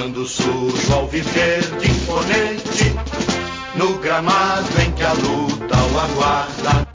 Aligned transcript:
Quando 0.00 0.24
surge 0.26 0.92
ao 0.94 1.06
viver 1.08 1.60
de 1.78 1.90
imponente, 1.90 2.94
no 3.76 3.98
gramado 3.98 4.80
em 4.80 4.90
que 4.92 5.02
a 5.02 5.12
luta 5.12 5.76
o 5.76 6.00
aguarda. 6.00 6.89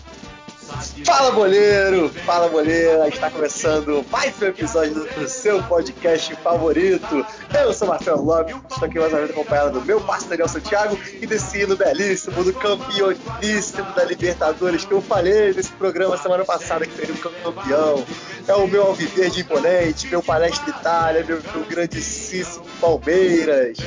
Fala 1.06 1.30
boleiro, 1.30 2.10
fala 2.26 2.50
boleira, 2.50 3.08
está 3.08 3.30
começando 3.30 4.04
mais 4.12 4.42
um 4.42 4.46
episódio 4.48 5.06
do 5.14 5.30
seu 5.30 5.62
podcast 5.62 6.36
favorito. 6.38 7.24
Eu 7.54 7.72
sou 7.72 7.88
Marcelo 7.88 8.24
Lopes, 8.24 8.56
estou 8.72 8.88
aqui 8.88 8.98
mais 8.98 9.14
uma 9.14 9.20
vez 9.20 9.30
acompanhado 9.30 9.80
do 9.80 9.86
meu 9.86 10.02
parceiro 10.02 10.30
Daniel 10.32 10.48
Santiago 10.48 10.98
e 11.22 11.28
desse 11.28 11.62
hino 11.62 11.78
belíssimo, 11.78 12.44
do 12.44 12.52
campeoníssimo 12.54 13.92
da 13.94 14.04
Libertadores 14.04 14.84
que 14.84 14.94
eu 14.94 15.02
falei 15.02 15.54
nesse 15.54 15.72
programa 15.74 16.18
semana 16.18 16.44
passada 16.44 16.88
que 16.88 16.98
seria 16.98 17.14
o 17.14 17.20
campeão. 17.20 18.04
É 18.48 18.56
o 18.56 18.68
meu 18.68 18.88
alviverde 18.88 19.42
imponente, 19.42 20.08
meu 20.08 20.24
palestra 20.24 20.72
Itália, 20.72 21.24
meu, 21.24 21.40
meu 21.54 21.66
grandíssimo 21.66 22.66
Palmeiras. 22.82 23.78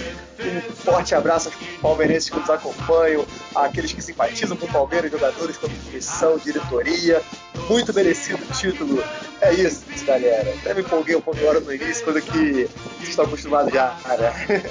Um 0.41 0.61
forte 0.73 1.15
abraço 1.15 1.49
aos 1.49 1.57
palmeirenses 1.81 2.31
que 2.31 2.39
nos 2.39 2.49
acompanham, 2.49 3.27
àqueles 3.55 3.93
que 3.93 4.01
simpatizam 4.01 4.57
com 4.57 4.67
o 4.67 4.73
Palmeiras, 4.73 5.11
jogadores, 5.11 5.57
comissão, 5.57 6.39
diretoria. 6.39 7.21
Muito 7.69 7.93
merecido 7.93 8.43
o 8.43 8.55
título. 8.55 9.03
É 9.41 9.53
isso, 9.53 9.85
galera. 10.07 10.55
Até 10.61 10.75
me 10.75 10.81
empolguei 10.83 11.17
um 11.17 11.21
pouco 11.21 11.41
agora 11.41 11.61
no 11.61 11.75
início, 11.75 12.05
coisa 12.05 12.21
que 12.21 12.69
vocês 12.69 13.09
estão 13.09 13.25
acostumados 13.25 13.73
já, 13.73 13.97
né? 14.19 14.63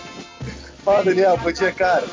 Fala, 0.83 1.03
Daniel. 1.03 1.37
Bom 1.37 1.51
dia, 1.51 1.71
cara. 1.73 2.07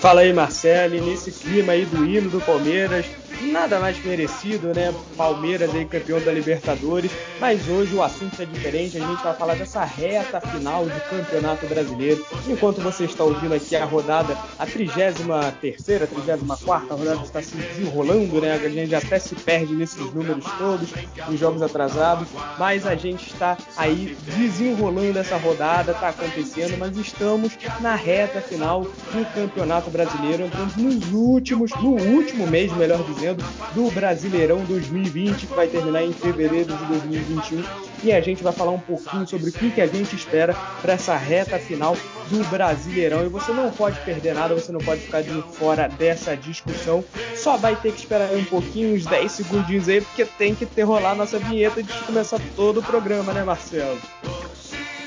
Fala 0.00 0.22
aí, 0.22 0.32
Marcelo. 0.32 0.94
Nesse 1.04 1.30
clima 1.30 1.72
aí 1.72 1.84
do 1.84 2.04
hino 2.06 2.30
do 2.30 2.40
Palmeiras, 2.40 3.04
nada 3.42 3.78
mais 3.78 4.02
merecido, 4.04 4.74
né? 4.74 4.94
Palmeiras 5.16 5.74
aí 5.74 5.84
campeão 5.84 6.20
da 6.20 6.32
Libertadores, 6.32 7.10
mas 7.40 7.68
hoje 7.68 7.94
o 7.94 8.02
assunto 8.02 8.40
é 8.40 8.44
diferente, 8.44 8.98
a 8.98 9.06
gente 9.06 9.22
vai 9.22 9.34
falar 9.34 9.54
dessa 9.54 9.84
reta 9.84 10.40
final 10.40 10.86
de 10.86 11.00
Campeonato 11.00 11.66
Brasileiro. 11.66 12.24
Enquanto 12.46 12.80
você 12.80 13.04
está 13.04 13.24
ouvindo 13.24 13.54
aqui 13.54 13.76
a 13.76 13.84
rodada, 13.84 14.36
a 14.58 14.66
33ª, 14.66 15.54
34ª 15.76 16.90
rodada 16.90 17.22
está 17.22 17.42
se 17.42 17.56
desenrolando, 17.56 18.40
né? 18.40 18.54
A 18.54 18.68
gente 18.68 18.94
até 18.94 19.18
se 19.18 19.34
perde 19.34 19.74
nesses 19.74 20.12
números 20.12 20.44
todos, 20.58 20.88
os 21.28 21.38
jogos 21.38 21.62
atrasados, 21.62 22.28
mas 22.58 22.86
a 22.86 22.94
gente 22.94 23.32
está 23.32 23.56
aí 23.76 24.16
desenrolando 24.36 25.18
essa 25.18 25.36
rodada, 25.36 25.92
está 25.92 26.08
acontecendo, 26.08 26.76
mas 26.78 26.96
estamos 26.96 27.52
na 27.80 27.94
reta 27.94 28.40
final 28.40 28.82
do 28.82 29.34
Campeonato 29.34 29.90
Brasileiro, 29.90 30.44
entrando 30.44 30.76
nos 30.76 31.12
últimos, 31.12 31.70
no 31.82 31.90
último 31.90 32.46
mês, 32.46 32.72
melhor 32.72 33.02
dizendo, 33.04 33.27
do 33.34 33.90
Brasileirão 33.90 34.64
2020, 34.64 35.46
que 35.46 35.54
vai 35.54 35.66
terminar 35.68 36.02
em 36.02 36.12
fevereiro 36.12 36.76
de 36.76 36.84
2021. 36.84 37.64
E 38.02 38.12
a 38.12 38.20
gente 38.20 38.42
vai 38.42 38.52
falar 38.52 38.70
um 38.70 38.78
pouquinho 38.78 39.26
sobre 39.26 39.50
o 39.50 39.52
que, 39.52 39.70
que 39.70 39.80
a 39.80 39.86
gente 39.86 40.14
espera 40.14 40.54
para 40.80 40.92
essa 40.92 41.16
reta 41.16 41.58
final 41.58 41.96
do 42.30 42.44
Brasileirão. 42.44 43.24
E 43.24 43.28
você 43.28 43.52
não 43.52 43.70
pode 43.70 43.98
perder 44.00 44.34
nada, 44.34 44.54
você 44.54 44.70
não 44.70 44.80
pode 44.80 45.00
ficar 45.02 45.22
de 45.22 45.42
fora 45.54 45.88
dessa 45.88 46.36
discussão. 46.36 47.04
Só 47.34 47.56
vai 47.56 47.74
ter 47.76 47.92
que 47.92 47.98
esperar 47.98 48.32
um 48.32 48.44
pouquinho, 48.44 48.94
uns 48.94 49.04
10 49.04 49.32
segundinhos 49.32 49.88
aí, 49.88 50.00
porque 50.00 50.24
tem 50.24 50.54
que 50.54 50.66
ter 50.66 50.82
rolar 50.82 51.14
nossa 51.14 51.38
vinheta 51.38 51.82
de 51.82 51.92
começar 52.04 52.40
todo 52.54 52.80
o 52.80 52.82
programa, 52.82 53.32
né, 53.32 53.42
Marcelo? 53.42 53.98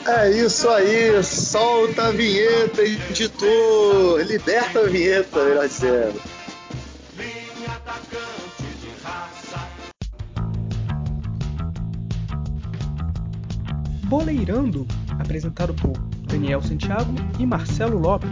É 0.08 0.32
isso 0.32 0.68
aí, 0.68 1.24
solta 1.24 2.08
a 2.08 2.12
vinheta, 2.12 2.82
editor, 2.82 4.20
liberta 4.22 4.80
a 4.80 4.84
vinheta, 4.84 5.44
melhor 5.44 5.68
dizendo. 5.68 6.20
Boleirando, 14.12 14.86
apresentado 15.22 15.74
por 15.74 15.98
Daniel 16.28 16.62
Santiago 16.62 17.14
e 17.40 17.46
Marcelo 17.46 17.98
Lopes. 17.98 18.30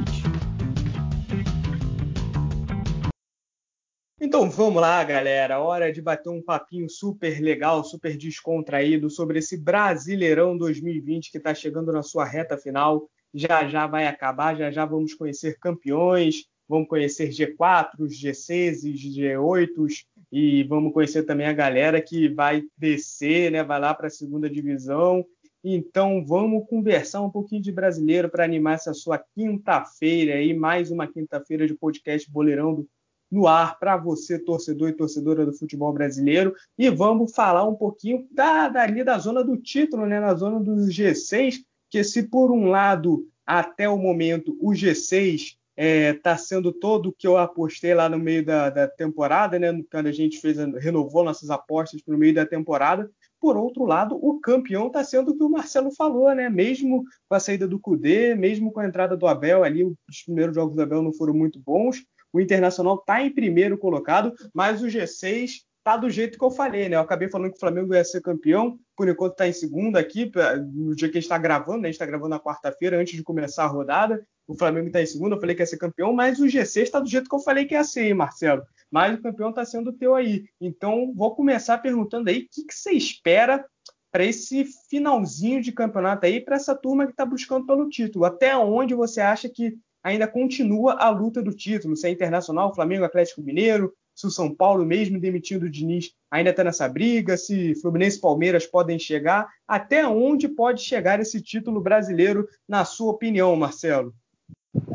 Então 4.20 4.50
vamos 4.50 4.82
lá, 4.82 5.02
galera. 5.06 5.62
Hora 5.62 5.90
de 5.90 6.02
bater 6.02 6.28
um 6.32 6.44
papinho 6.44 6.90
super 6.90 7.40
legal, 7.40 7.82
super 7.86 8.18
descontraído 8.18 9.10
sobre 9.10 9.40
esse 9.40 9.56
Brasileirão 9.56 10.58
2020 10.58 11.32
que 11.32 11.38
está 11.38 11.56
chegando 11.56 11.94
na 11.94 12.04
sua 12.04 12.26
reta 12.26 12.58
final. 12.58 13.10
Já 13.34 13.66
já 13.66 13.88
vai 13.88 14.06
acabar, 14.06 14.58
já 14.58 14.70
já 14.70 14.86
vamos 14.86 15.14
conhecer 15.14 15.58
campeões, 15.60 16.44
vamos 16.68 16.90
conhecer 16.90 17.30
G4, 17.30 18.02
G6, 18.02 18.82
G8 18.84 20.04
e 20.30 20.62
vamos 20.66 20.92
conhecer 20.92 21.24
também 21.24 21.48
a 21.48 21.54
galera 21.54 22.02
que 22.02 22.28
vai 22.28 22.64
descer, 22.78 23.50
né? 23.50 23.64
Vai 23.64 23.80
lá 23.80 23.94
para 23.94 24.08
a 24.08 24.12
segunda 24.12 24.50
divisão 24.50 25.26
então 25.64 26.26
vamos 26.26 26.68
conversar 26.68 27.22
um 27.22 27.30
pouquinho 27.30 27.62
de 27.62 27.72
brasileiro 27.72 28.30
para 28.30 28.44
animar 28.44 28.76
essa 28.76 28.94
sua 28.94 29.18
quinta-feira 29.18 30.36
aí, 30.36 30.54
mais 30.54 30.92
uma 30.92 31.08
quinta-feira 31.08 31.68
de 31.68 31.74
podcast 31.74 32.30
Boleirão 32.32 32.86
no 33.32 33.48
ar 33.48 33.78
para 33.78 33.96
você, 33.96 34.40
torcedor 34.40 34.90
e 34.90 34.94
torcedora 34.94 35.46
do 35.46 35.54
futebol 35.54 35.94
brasileiro. 35.94 36.56
E 36.78 36.90
vamos 36.90 37.34
falar 37.34 37.68
um 37.68 37.76
pouquinho 37.76 38.28
da, 38.32 38.70
dali 38.70 39.04
da 39.04 39.18
zona 39.18 39.44
do 39.44 39.56
título, 39.58 40.06
né? 40.06 40.20
Na 40.20 40.34
zona 40.34 40.60
dos 40.60 40.90
G6, 40.90 41.58
que 41.90 42.04
se 42.04 42.24
por 42.24 42.52
um 42.52 42.66
lado, 42.66 43.28
até 43.46 43.88
o 43.88 43.98
momento, 43.98 44.58
o 44.60 44.72
G6 44.72 45.36
está 45.36 45.58
é, 45.76 46.14
tá 46.14 46.38
sendo 46.38 46.74
todo 46.74 47.10
o 47.10 47.14
que 47.14 47.26
eu 47.26 47.38
apostei 47.38 47.94
lá 47.94 48.10
no 48.10 48.20
meio 48.20 48.44
da, 48.46 48.70
da 48.70 48.88
temporada, 48.88 49.58
né? 49.58 49.68
Quando 49.92 50.08
a 50.08 50.12
gente 50.12 50.40
fez, 50.40 50.58
renovou 50.58 51.24
nossas 51.24 51.50
apostas 51.50 52.02
no 52.06 52.18
meio 52.18 52.34
da 52.34 52.46
temporada. 52.46 53.10
Por 53.40 53.56
outro 53.56 53.86
lado, 53.86 54.18
o 54.22 54.40
campeão 54.40 54.88
está 54.88 55.04
sendo 55.04 55.32
o 55.32 55.38
que 55.38 55.44
o 55.44 55.50
Marcelo 55.50 55.92
falou, 55.92 56.34
né? 56.36 56.50
Mesmo 56.50 57.04
com 57.28 57.36
a 57.36 57.40
saída 57.40 57.68
do 57.68 57.80
Cudê, 57.80 58.36
mesmo 58.36 58.72
com 58.72 58.82
a 58.82 58.88
entrada 58.88 59.16
do 59.16 59.28
Abel 59.28 59.64
ali, 59.64 59.84
os 59.84 60.24
primeiros 60.26 60.56
jogos 60.56 60.76
do 60.76 60.82
Abel 60.82 61.02
não 61.02 61.14
foram 61.14 61.34
muito 61.34 61.60
bons. 61.60 62.04
O 62.32 62.40
Internacional 62.40 62.96
está 62.96 63.24
em 63.24 63.34
primeiro 63.34 63.78
colocado, 63.78 64.34
mas 64.54 64.84
o 64.84 64.88
G6 64.88 65.64
tá 65.84 65.98
do 65.98 66.10
jeito 66.10 66.38
que 66.38 66.44
eu 66.44 66.52
falei, 66.52 66.90
né? 66.90 66.98
Eu 66.98 67.02
acabei 67.02 67.30
falando 67.30 67.52
que 67.52 67.58
o 67.58 67.60
Flamengo 67.60 67.96
ia 67.96 68.04
ser 68.04 68.22
campeão, 68.22 68.78
por 68.96 69.08
enquanto 69.08 69.32
está 69.32 69.48
em 69.48 69.54
segundo 69.54 69.98
aqui, 69.98 70.32
no 70.74 70.96
dia 70.96 71.08
que 71.08 71.18
a 71.18 71.22
gente 71.22 71.24
está 71.24 71.38
gravando, 71.38 71.80
né? 71.80 71.88
A 71.88 71.92
gente 71.92 71.96
está 71.96 72.06
gravando 72.06 72.30
na 72.30 72.40
quarta-feira, 72.40 73.00
antes 73.00 73.16
de 73.16 73.24
começar 73.24 73.64
a 73.64 73.68
rodada. 73.68 74.24
O 74.46 74.56
Flamengo 74.56 74.88
está 74.88 75.02
em 75.02 75.06
segundo, 75.06 75.36
eu 75.36 75.40
falei 75.40 75.56
que 75.56 75.62
ia 75.62 75.66
ser 75.66 75.78
campeão, 75.78 76.12
mas 76.12 76.40
o 76.40 76.46
G6 76.46 76.82
está 76.82 77.00
do 77.00 77.10
jeito 77.10 77.30
que 77.30 77.36
eu 77.36 77.40
falei 77.40 77.66
que 77.66 77.74
ia 77.74 77.84
ser, 77.84 78.04
hein, 78.04 78.14
Marcelo? 78.14 78.62
Mas 78.92 79.18
o 79.18 79.22
campeão 79.22 79.50
está 79.50 79.66
sendo 79.66 79.94
teu 79.94 80.16
aí. 80.16 80.46
Então, 80.60 81.14
vou 81.16 81.36
começar 81.36 81.78
perguntando 81.78 82.30
aí 82.30 82.40
o 82.40 82.48
que, 82.52 82.66
que 82.66 82.74
você 82.74 82.92
espera 82.92 83.66
para 84.12 84.26
esse 84.26 84.66
finalzinho 84.90 85.62
de 85.62 85.72
campeonato 85.72 86.26
aí, 86.26 86.42
para 86.42 86.56
essa 86.56 86.76
turma 86.76 87.06
que 87.06 87.12
está 87.12 87.26
buscando 87.26 87.66
pelo 87.66 87.90
título. 87.90 88.26
Até 88.26 88.58
onde 88.58 88.94
você 88.96 89.22
acha 89.22 89.48
que 89.48 89.78
ainda 90.04 90.28
continua 90.28 90.94
a 90.94 91.10
luta 91.10 91.42
do 91.42 91.54
título? 91.54 91.96
Se 91.96 92.08
é 92.08 92.12
Internacional, 92.12 92.74
Flamengo, 92.74 93.06
Atlético 93.06 93.42
Mineiro, 93.42 93.94
se 94.16 94.28
o 94.28 94.32
São 94.32 94.54
Paulo, 94.54 94.86
mesmo 94.86 95.20
demitindo 95.20 95.66
o 95.66 95.70
Diniz, 95.70 96.12
ainda 96.30 96.50
está 96.50 96.62
nessa 96.64 96.90
briga, 96.90 97.38
se 97.38 97.74
Fluminense 97.76 98.18
e 98.18 98.22
Palmeiras 98.22 98.66
podem 98.66 99.00
chegar, 99.00 99.48
até 99.66 100.06
onde 100.06 100.50
pode 100.50 100.82
chegar 100.82 101.22
esse 101.22 101.42
título 101.42 101.80
brasileiro, 101.80 102.46
na 102.68 102.84
sua 102.84 103.12
opinião, 103.12 103.56
Marcelo? 103.56 104.14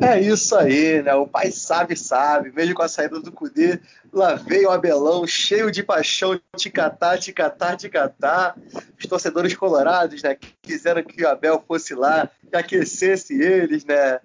É 0.00 0.20
isso 0.20 0.56
aí, 0.56 1.02
né? 1.02 1.14
O 1.14 1.26
pai 1.26 1.50
sabe, 1.50 1.96
sabe. 1.96 2.52
Mesmo 2.52 2.74
com 2.74 2.82
a 2.82 2.88
saída 2.88 3.20
do 3.20 3.30
Cudê, 3.30 3.78
lá 4.12 4.34
veio 4.34 4.68
o 4.68 4.72
Abelão, 4.72 5.26
cheio 5.26 5.70
de 5.70 5.82
paixão, 5.82 6.40
ticatá, 6.56 7.16
ticatá, 7.16 7.76
ticatá. 7.76 8.56
Os 8.98 9.06
torcedores 9.06 9.54
colorados, 9.54 10.22
né? 10.22 10.36
Quiseram 10.62 11.02
que 11.02 11.22
o 11.22 11.28
Abel 11.28 11.62
fosse 11.66 11.94
lá, 11.94 12.28
que 12.50 12.56
aquecesse 12.56 13.40
eles, 13.40 13.84
né? 13.84 14.20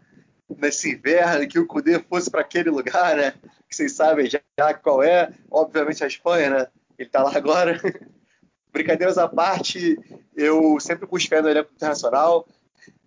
Nesse 0.58 0.92
inverno, 0.92 1.48
que 1.48 1.60
o 1.60 1.68
Cudê 1.68 2.00
fosse 2.00 2.30
para 2.30 2.42
aquele 2.42 2.70
lugar, 2.70 3.16
né? 3.16 3.34
Que 3.70 3.76
vocês 3.76 3.92
sabem 3.92 4.30
já 4.30 4.74
qual 4.82 5.04
é. 5.04 5.32
Obviamente 5.52 6.04
a 6.04 6.08
Espanha, 6.08 6.50
né? 6.50 6.68
Ele 6.98 7.10
tá 7.10 7.22
lá 7.22 7.36
agora. 7.36 7.80
Brincadeiras 8.74 9.18
à 9.18 9.28
parte, 9.28 9.98
eu 10.36 10.80
sempre 10.80 11.08
busquei 11.08 11.42
no 11.42 11.50
elenco 11.50 11.72
internacional 11.74 12.48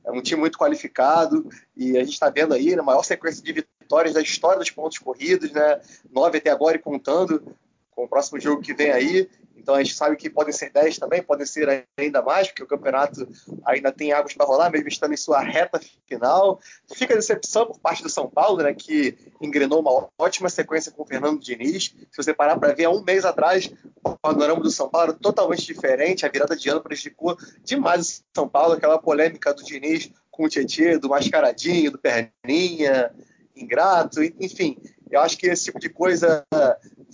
é 0.05 0.11
um 0.11 0.21
time 0.21 0.41
muito 0.41 0.59
qualificado 0.59 1.49
e 1.77 1.97
a 1.97 2.01
gente 2.01 2.15
está 2.15 2.29
vendo 2.29 2.55
aí 2.55 2.73
a 2.73 2.77
né, 2.77 2.83
maior 2.83 3.03
sequência 3.03 3.43
de 3.43 3.53
vitórias 3.53 4.15
da 4.15 4.21
história 4.21 4.59
dos 4.59 4.71
pontos 4.71 4.99
corridos, 4.99 5.51
né? 5.53 5.81
Nove 6.11 6.39
até 6.39 6.51
agora 6.51 6.77
e 6.77 6.81
contando 6.81 7.57
com 7.91 8.05
o 8.05 8.09
próximo 8.09 8.41
jogo 8.41 8.63
que 8.63 8.75
vem 8.75 8.91
aí. 8.91 9.29
Então 9.63 9.77
a 9.77 9.83
gente 9.83 9.95
sabe 9.95 10.17
que 10.17 10.29
podem 10.29 10.53
ser 10.53 10.71
10 10.71 10.99
também, 10.99 11.23
podem 11.23 11.47
ser 11.47 11.87
ainda 11.97 12.21
mais, 12.21 12.49
porque 12.49 12.65
o 12.65 12.67
campeonato 12.67 13.27
ainda 13.65 13.93
tem 13.93 14.13
águas 14.13 14.35
para 14.35 14.45
rolar, 14.45 14.71
mesmo 14.71 14.89
estando 14.89 15.15
em 15.15 15.17
sua 15.17 15.41
reta 15.41 15.81
final. 16.07 16.61
Fica 16.93 17.15
a 17.15 17.17
decepção 17.17 17.67
por 17.67 17.79
parte 17.79 18.03
do 18.03 18.09
São 18.09 18.29
Paulo, 18.29 18.63
né, 18.63 18.75
que 18.75 19.17
engrenou 19.41 19.81
uma 19.81 20.09
ótima 20.19 20.49
sequência 20.49 20.91
com 20.91 21.05
o 21.05 21.07
Fernando 21.07 21.41
Diniz. 21.41 21.95
Se 22.11 22.17
você 22.17 22.35
parar 22.35 22.59
para 22.59 22.75
ver, 22.75 22.87
há 22.87 22.91
um 22.91 23.05
mês 23.05 23.25
atrás, 23.25 23.73
o 24.05 24.17
panorama 24.19 24.61
do 24.61 24.71
São 24.71 24.89
Paulo 24.89 25.11
era 25.11 25.19
totalmente 25.19 25.65
diferente. 25.65 26.27
A 26.27 26.29
virada 26.29 26.57
de 26.57 26.69
ano 26.69 26.83
prejudicou 26.83 27.37
demais 27.63 28.19
o 28.19 28.23
São 28.35 28.49
Paulo, 28.49 28.75
aquela 28.75 28.99
polêmica 28.99 29.55
do 29.55 29.63
Diniz 29.63 30.11
com 30.31 30.45
o 30.45 30.49
Tietchan, 30.49 30.99
do 30.99 31.11
Mascaradinho, 31.11 31.93
do 31.93 31.99
Perninha, 31.99 33.15
ingrato, 33.55 34.23
enfim. 34.23 34.77
Eu 35.13 35.21
acho 35.21 35.37
que 35.37 35.47
esse 35.47 35.65
tipo 35.65 35.79
de 35.79 35.91
coisa 35.91 36.43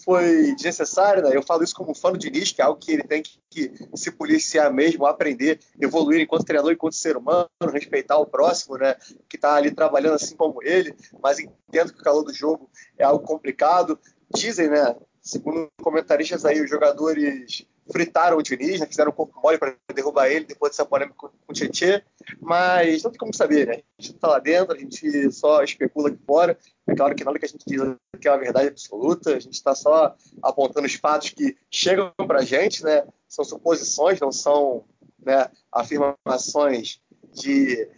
foi 0.04 0.54
desnecessária, 0.54 1.20
né? 1.20 1.30
Eu 1.34 1.42
falo 1.42 1.64
isso 1.64 1.74
como 1.74 1.96
fã 1.96 2.12
do 2.12 2.18
Diniz, 2.18 2.52
que 2.52 2.62
é 2.62 2.64
algo 2.64 2.78
que 2.78 2.92
ele 2.92 3.02
tem 3.02 3.20
que, 3.20 3.40
que 3.50 3.72
se 3.96 4.12
policiar 4.12 4.72
mesmo, 4.72 5.04
aprender, 5.04 5.58
evoluir 5.80 6.20
enquanto 6.20 6.44
treinador, 6.44 6.72
enquanto 6.72 6.94
ser 6.94 7.16
humano, 7.16 7.48
respeitar 7.72 8.16
o 8.16 8.26
próximo, 8.26 8.78
né? 8.78 8.94
Que 9.28 9.36
está 9.36 9.56
ali 9.56 9.72
trabalhando 9.72 10.14
assim 10.14 10.36
como 10.36 10.62
ele, 10.62 10.94
mas 11.20 11.40
entendo 11.40 11.92
que 11.92 12.00
o 12.00 12.04
calor 12.04 12.22
do 12.22 12.32
jogo 12.32 12.70
é 12.96 13.02
algo 13.02 13.26
complicado. 13.26 13.98
Dizem, 14.32 14.70
né? 14.70 14.94
Segundo 15.20 15.68
comentaristas 15.82 16.44
aí, 16.44 16.60
os 16.60 16.70
jogadores 16.70 17.66
fritaram 17.90 18.36
o 18.36 18.42
Diniz, 18.42 18.80
né, 18.80 18.86
fizeram 18.86 19.10
um 19.10 19.14
corpo 19.14 19.40
mole 19.42 19.58
para 19.58 19.74
derrubar 19.94 20.28
ele 20.28 20.44
depois 20.44 20.72
dessa 20.72 20.84
polêmica 20.84 21.16
com 21.16 21.30
o 21.48 21.52
Tietchan, 21.52 22.02
mas 22.40 23.02
não 23.02 23.10
tem 23.10 23.18
como 23.18 23.34
saber, 23.34 23.66
né? 23.66 23.82
A 23.98 24.02
gente 24.02 24.10
não 24.10 24.16
está 24.16 24.28
lá 24.28 24.38
dentro, 24.38 24.74
a 24.74 24.78
gente 24.78 25.32
só 25.32 25.62
especula 25.62 26.08
aqui 26.08 26.18
fora. 26.26 26.58
É 26.86 26.94
claro 26.94 27.14
que 27.14 27.24
nada 27.24 27.38
que 27.38 27.44
a 27.44 27.48
gente 27.48 27.64
diz 27.66 27.80
aqui 28.14 28.28
é 28.28 28.30
uma 28.30 28.38
verdade 28.38 28.68
absoluta, 28.68 29.36
a 29.36 29.40
gente 29.40 29.54
está 29.54 29.74
só 29.74 30.14
apontando 30.42 30.86
os 30.86 30.94
fatos 30.94 31.30
que 31.30 31.56
chegam 31.70 32.12
para 32.26 32.40
a 32.40 32.44
gente, 32.44 32.82
né? 32.84 33.04
São 33.28 33.44
suposições, 33.44 34.20
não 34.20 34.32
são 34.32 34.84
né, 35.24 35.48
afirmações 35.72 37.00
de 37.32 37.88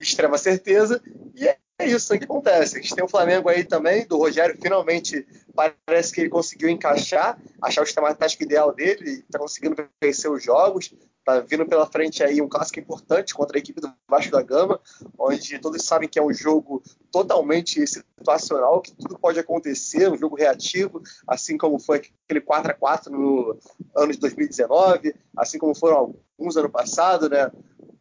extrema 0.00 0.38
certeza, 0.38 1.02
e 1.34 1.46
é 1.46 1.58
isso 1.84 2.16
que 2.16 2.24
acontece. 2.24 2.78
A 2.78 2.80
gente 2.80 2.94
tem 2.94 3.04
o 3.04 3.08
Flamengo 3.08 3.48
aí 3.48 3.64
também, 3.64 4.06
do 4.06 4.16
Rogério, 4.16 4.58
finalmente 4.60 5.26
parece 5.54 6.12
que 6.12 6.20
ele 6.20 6.30
conseguiu 6.30 6.68
encaixar, 6.68 7.38
achar 7.60 7.82
o 7.82 7.86
sistema 7.86 8.14
tático 8.14 8.42
ideal 8.42 8.74
dele, 8.74 9.20
está 9.20 9.38
conseguindo 9.38 9.76
vencer 10.00 10.30
os 10.30 10.42
jogos, 10.42 10.92
está 11.18 11.40
vindo 11.40 11.66
pela 11.66 11.86
frente 11.86 12.22
aí 12.22 12.42
um 12.42 12.48
clássico 12.48 12.80
importante 12.80 13.32
contra 13.34 13.56
a 13.56 13.60
equipe 13.60 13.80
do 13.80 13.92
Vasco 14.08 14.32
da 14.32 14.42
Gama, 14.42 14.80
onde 15.18 15.58
todos 15.58 15.84
sabem 15.84 16.08
que 16.08 16.18
é 16.18 16.22
um 16.22 16.32
jogo 16.32 16.82
totalmente 17.10 17.84
situacional, 17.86 18.80
que 18.80 18.92
tudo 18.92 19.18
pode 19.18 19.38
acontecer, 19.38 20.10
um 20.10 20.18
jogo 20.18 20.36
reativo, 20.36 21.00
assim 21.26 21.56
como 21.56 21.78
foi 21.78 21.98
aquele 21.98 22.40
4 22.40 22.72
a 22.72 22.74
4 22.74 23.12
no 23.12 23.56
ano 23.96 24.12
de 24.12 24.18
2019, 24.18 25.14
assim 25.36 25.58
como 25.58 25.74
foram 25.74 26.14
alguns 26.38 26.56
ano 26.56 26.70
passado, 26.70 27.28
né? 27.28 27.50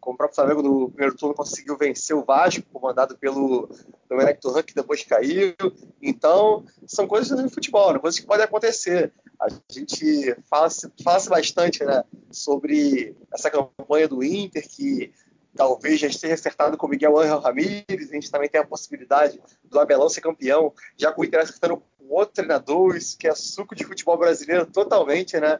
Como 0.01 0.15
o 0.15 0.17
próprio 0.17 0.35
Flamengo 0.35 0.63
no 0.63 0.89
primeiro 0.89 1.15
turno 1.15 1.35
conseguiu 1.35 1.77
vencer 1.77 2.15
o 2.15 2.25
Vasco, 2.25 2.65
comandado 2.73 3.15
pelo 3.17 3.69
Domenech 4.09 4.41
Turhan, 4.41 4.63
que 4.63 4.73
depois 4.73 5.03
caiu. 5.03 5.53
Então, 6.01 6.65
são 6.87 7.07
coisas 7.07 7.39
do 7.39 7.49
futebol, 7.49 7.93
né? 7.93 7.99
coisas 7.99 8.19
que 8.19 8.25
podem 8.25 8.43
acontecer. 8.43 9.13
A 9.39 9.47
gente 9.69 10.35
fala-se 10.49 10.91
fala 11.03 11.23
bastante 11.29 11.83
né, 11.83 12.03
sobre 12.31 13.15
essa 13.31 13.49
campanha 13.49 14.07
do 14.07 14.23
Inter, 14.23 14.67
que 14.67 15.13
talvez 15.55 15.99
já 15.99 16.07
esteja 16.07 16.33
acertado 16.33 16.77
com 16.77 16.87
o 16.87 16.89
Miguel 16.89 17.17
Angel 17.17 17.39
Ramírez, 17.39 18.09
a 18.09 18.13
gente 18.13 18.31
também 18.31 18.49
tem 18.49 18.59
a 18.59 18.65
possibilidade 18.65 19.39
do 19.63 19.79
Abelão 19.79 20.09
ser 20.09 20.21
campeão, 20.21 20.73
já 20.97 21.11
com 21.11 21.21
o 21.21 21.25
Inter 21.25 21.41
acertando 21.41 21.77
com 21.77 22.07
outro 22.09 22.35
treinador, 22.35 22.95
isso 22.95 23.17
que 23.17 23.27
é 23.27 23.35
suco 23.35 23.75
de 23.75 23.83
futebol 23.83 24.17
brasileiro 24.17 24.65
totalmente, 24.65 25.39
né? 25.39 25.59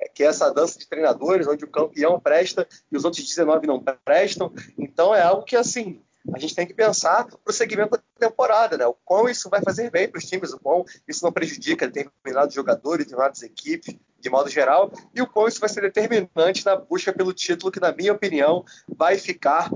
É 0.00 0.08
que 0.08 0.22
é 0.22 0.26
essa 0.26 0.52
dança 0.52 0.78
de 0.78 0.88
treinadores, 0.88 1.46
onde 1.46 1.64
o 1.64 1.70
campeão 1.70 2.18
presta 2.18 2.66
e 2.90 2.96
os 2.96 3.04
outros 3.04 3.26
19 3.26 3.66
não 3.66 3.82
prestam. 4.04 4.52
Então 4.78 5.14
é 5.14 5.22
algo 5.22 5.44
que, 5.44 5.56
assim, 5.56 6.02
a 6.34 6.38
gente 6.38 6.54
tem 6.54 6.66
que 6.66 6.74
pensar 6.74 7.26
para 7.26 7.38
o 7.46 7.52
segmento 7.52 7.90
da 7.90 8.28
temporada, 8.28 8.76
né? 8.76 8.86
O 8.86 8.94
quão 9.04 9.28
isso 9.28 9.48
vai 9.50 9.62
fazer 9.62 9.90
bem 9.90 10.08
para 10.08 10.18
os 10.18 10.24
times, 10.24 10.52
o 10.52 10.58
quão 10.58 10.84
isso 11.06 11.24
não 11.24 11.32
prejudica 11.32 11.88
determinados 11.88 12.54
jogadores, 12.54 13.04
determinadas 13.04 13.42
equipes, 13.42 13.94
de 14.18 14.30
modo 14.30 14.50
geral, 14.50 14.92
e 15.14 15.22
o 15.22 15.26
quão 15.26 15.48
isso 15.48 15.60
vai 15.60 15.68
ser 15.68 15.80
determinante 15.80 16.64
na 16.64 16.76
busca 16.76 17.12
pelo 17.12 17.32
título, 17.32 17.72
que, 17.72 17.80
na 17.80 17.92
minha 17.92 18.12
opinião, 18.12 18.64
vai 18.88 19.18
ficar 19.18 19.70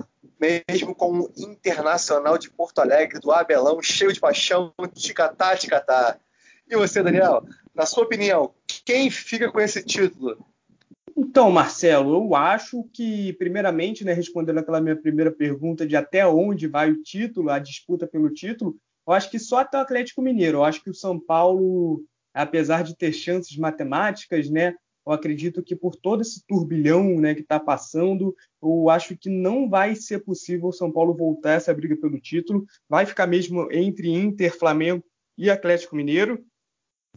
mesmo 0.68 0.94
com 0.94 1.20
o 1.20 1.32
Internacional 1.36 2.36
de 2.36 2.50
Porto 2.50 2.80
Alegre, 2.80 3.20
do 3.20 3.32
Abelão, 3.32 3.80
cheio 3.80 4.12
de 4.12 4.20
paixão, 4.20 4.72
ticatá, 4.92 5.56
ticatá. 5.56 6.18
E 6.68 6.76
você, 6.76 7.02
Daniel, 7.02 7.46
na 7.74 7.86
sua 7.86 8.04
opinião, 8.04 8.52
quem 8.84 9.10
fica 9.10 9.50
com 9.50 9.60
esse 9.60 9.84
título? 9.84 10.38
Então, 11.16 11.50
Marcelo, 11.50 12.14
eu 12.16 12.34
acho 12.34 12.82
que, 12.92 13.32
primeiramente, 13.34 14.04
né, 14.04 14.12
respondendo 14.12 14.58
aquela 14.58 14.80
minha 14.80 14.96
primeira 14.96 15.30
pergunta 15.30 15.86
de 15.86 15.94
até 15.94 16.26
onde 16.26 16.66
vai 16.66 16.90
o 16.90 17.02
título, 17.02 17.50
a 17.50 17.58
disputa 17.58 18.06
pelo 18.06 18.30
título, 18.30 18.76
eu 19.06 19.12
acho 19.12 19.30
que 19.30 19.38
só 19.38 19.58
até 19.58 19.78
o 19.78 19.80
Atlético 19.80 20.22
Mineiro. 20.22 20.58
Eu 20.58 20.64
acho 20.64 20.82
que 20.82 20.90
o 20.90 20.94
São 20.94 21.20
Paulo, 21.20 22.04
apesar 22.32 22.82
de 22.82 22.96
ter 22.96 23.12
chances 23.12 23.56
matemáticas, 23.56 24.50
né, 24.50 24.74
eu 25.06 25.12
acredito 25.12 25.62
que 25.62 25.76
por 25.76 25.94
todo 25.94 26.22
esse 26.22 26.42
turbilhão 26.48 27.20
né, 27.20 27.34
que 27.34 27.42
está 27.42 27.60
passando, 27.60 28.34
eu 28.60 28.88
acho 28.90 29.16
que 29.16 29.28
não 29.28 29.68
vai 29.68 29.94
ser 29.94 30.24
possível 30.24 30.68
o 30.68 30.72
São 30.72 30.90
Paulo 30.90 31.14
voltar 31.14 31.52
essa 31.52 31.72
briga 31.72 31.96
pelo 31.96 32.18
título. 32.18 32.64
Vai 32.88 33.06
ficar 33.06 33.26
mesmo 33.26 33.70
entre 33.70 34.10
Inter, 34.10 34.56
Flamengo 34.58 35.04
e 35.38 35.50
Atlético 35.50 35.94
Mineiro 35.94 36.44